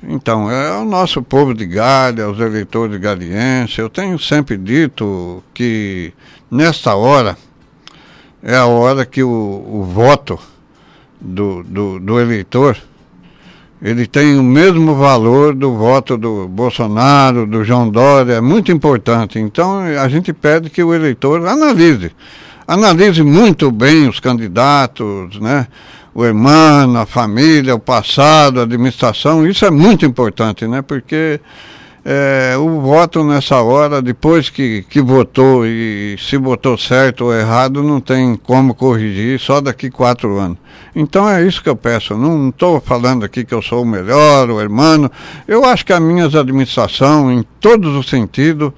Então, 0.04 0.50
é 0.50 0.78
o 0.78 0.86
nosso 0.86 1.22
povo 1.22 1.54
de 1.54 1.66
Galha, 1.66 2.30
os 2.30 2.40
eleitores 2.40 3.00
galienses. 3.00 3.78
Eu 3.78 3.90
tenho 3.90 4.18
sempre 4.18 4.58
dito 4.58 5.44
que 5.54 6.12
nesta 6.50 6.96
hora 6.96 7.38
é 8.42 8.56
a 8.56 8.66
hora 8.66 9.06
que 9.06 9.22
o, 9.22 9.30
o 9.30 9.84
voto 9.84 10.40
do, 11.20 11.64
do, 11.64 12.00
do, 12.00 12.20
eleitor 12.20 12.76
ele 13.80 14.08
tem 14.08 14.40
o 14.40 14.44
mesmo 14.44 14.96
valor 14.96 15.54
do 15.54 15.76
voto 15.78 16.18
do 16.18 16.48
Bolsonaro, 16.48 17.46
do 17.46 17.64
João 17.64 17.88
Dória, 17.88 18.34
é 18.34 18.42
muito 18.42 18.72
importante. 18.72 19.38
Então 19.38 19.80
a 19.80 20.08
gente 20.08 20.34
pede 20.34 20.70
que 20.70 20.84
o 20.84 20.94
eleitor 20.94 21.46
analise. 21.48 22.12
Analise 22.68 23.22
muito 23.22 23.70
bem 23.72 24.08
os 24.08 24.20
candidatos, 24.20 25.40
né? 25.40 25.68
O 26.14 26.26
irmão, 26.26 26.98
a 26.98 27.06
família, 27.06 27.76
o 27.76 27.80
passado, 27.80 28.60
a 28.60 28.64
administração, 28.64 29.48
isso 29.48 29.66
é 29.66 29.72
muito 29.72 30.06
importante, 30.06 30.68
né? 30.68 30.82
Porque 30.82 31.40
é, 32.04 32.56
o 32.58 32.82
voto 32.82 33.24
nessa 33.24 33.62
hora, 33.62 34.02
depois 34.02 34.50
que, 34.50 34.84
que 34.90 35.00
votou 35.00 35.66
e 35.66 36.16
se 36.18 36.36
votou 36.36 36.78
certo 36.78 37.26
ou 37.26 37.34
errado, 37.34 37.84
não 37.84 38.02
tem 38.02 38.36
como 38.36 38.74
corrigir 38.74 39.40
só 39.40 39.62
daqui 39.62 39.90
quatro 39.92 40.38
anos. 40.38 40.58
Então 40.96 41.30
é 41.30 41.46
isso 41.46 41.62
que 41.62 41.70
eu 41.70 41.76
peço. 41.76 42.18
Não 42.18 42.50
estou 42.50 42.82
falando 42.82 43.24
aqui 43.24 43.46
que 43.46 43.54
eu 43.54 43.62
sou 43.62 43.84
o 43.84 43.86
melhor, 43.86 44.50
o 44.50 44.60
irmão. 44.60 45.10
Eu 45.48 45.64
acho 45.64 45.86
que 45.86 45.94
a 45.94 46.00
minha 46.00 46.26
administração, 46.26 47.32
em 47.32 47.46
todos 47.60 47.96
os 47.96 48.10
sentidos, 48.10 48.74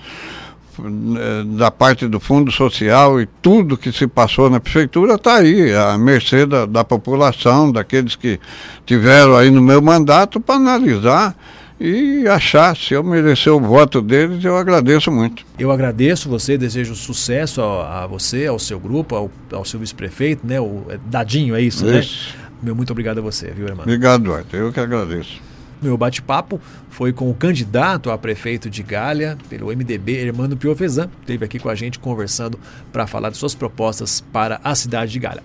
da 1.57 1.69
parte 1.69 2.07
do 2.07 2.19
Fundo 2.19 2.51
Social 2.51 3.21
e 3.21 3.25
tudo 3.41 3.77
que 3.77 3.91
se 3.91 4.07
passou 4.07 4.49
na 4.49 4.59
prefeitura 4.59 5.15
está 5.15 5.35
aí, 5.35 5.73
à 5.73 5.97
mercê 5.97 6.45
da, 6.45 6.65
da 6.65 6.83
população, 6.83 7.71
daqueles 7.71 8.15
que 8.15 8.39
tiveram 8.85 9.35
aí 9.35 9.49
no 9.49 9.61
meu 9.61 9.81
mandato 9.81 10.39
para 10.39 10.55
analisar 10.55 11.35
e 11.79 12.27
achar 12.27 12.77
se 12.77 12.93
eu 12.93 13.03
merecer 13.03 13.51
o 13.51 13.59
voto 13.59 14.01
deles, 14.01 14.43
eu 14.45 14.55
agradeço 14.55 15.11
muito. 15.11 15.45
Eu 15.59 15.71
agradeço 15.71 16.29
você, 16.29 16.57
desejo 16.57 16.95
sucesso 16.95 17.61
a, 17.61 18.03
a 18.03 18.07
você, 18.07 18.45
ao 18.45 18.57
seu 18.57 18.79
grupo, 18.79 19.15
ao, 19.15 19.31
ao 19.51 19.65
seu 19.65 19.79
vice-prefeito, 19.79 20.45
né? 20.47 20.61
O 20.61 20.85
é 20.89 20.97
Dadinho, 21.05 21.55
é 21.55 21.61
isso, 21.61 21.85
isso, 21.85 22.35
né? 22.37 22.43
Meu 22.61 22.75
muito 22.75 22.91
obrigado 22.91 23.17
a 23.17 23.21
você, 23.21 23.51
viu, 23.51 23.67
irmão? 23.67 23.83
Obrigado, 23.83 24.23
Duarte. 24.23 24.55
Eu 24.55 24.71
que 24.71 24.79
agradeço. 24.79 25.41
Meu 25.83 25.97
bate-papo 25.97 26.61
foi 26.89 27.11
com 27.11 27.29
o 27.29 27.33
candidato 27.33 28.09
a 28.09 28.17
prefeito 28.17 28.69
de 28.69 28.81
Galha, 28.81 29.37
pelo 29.49 29.67
MDB, 29.67 30.27
Hermano 30.27 30.55
Piovesan, 30.55 31.09
esteve 31.19 31.43
aqui 31.43 31.59
com 31.59 31.67
a 31.67 31.75
gente 31.75 31.99
conversando 31.99 32.57
para 32.91 33.05
falar 33.05 33.29
de 33.29 33.37
suas 33.37 33.53
propostas 33.53 34.21
para 34.21 34.61
a 34.63 34.73
cidade 34.75 35.11
de 35.11 35.19
Galha. 35.19 35.41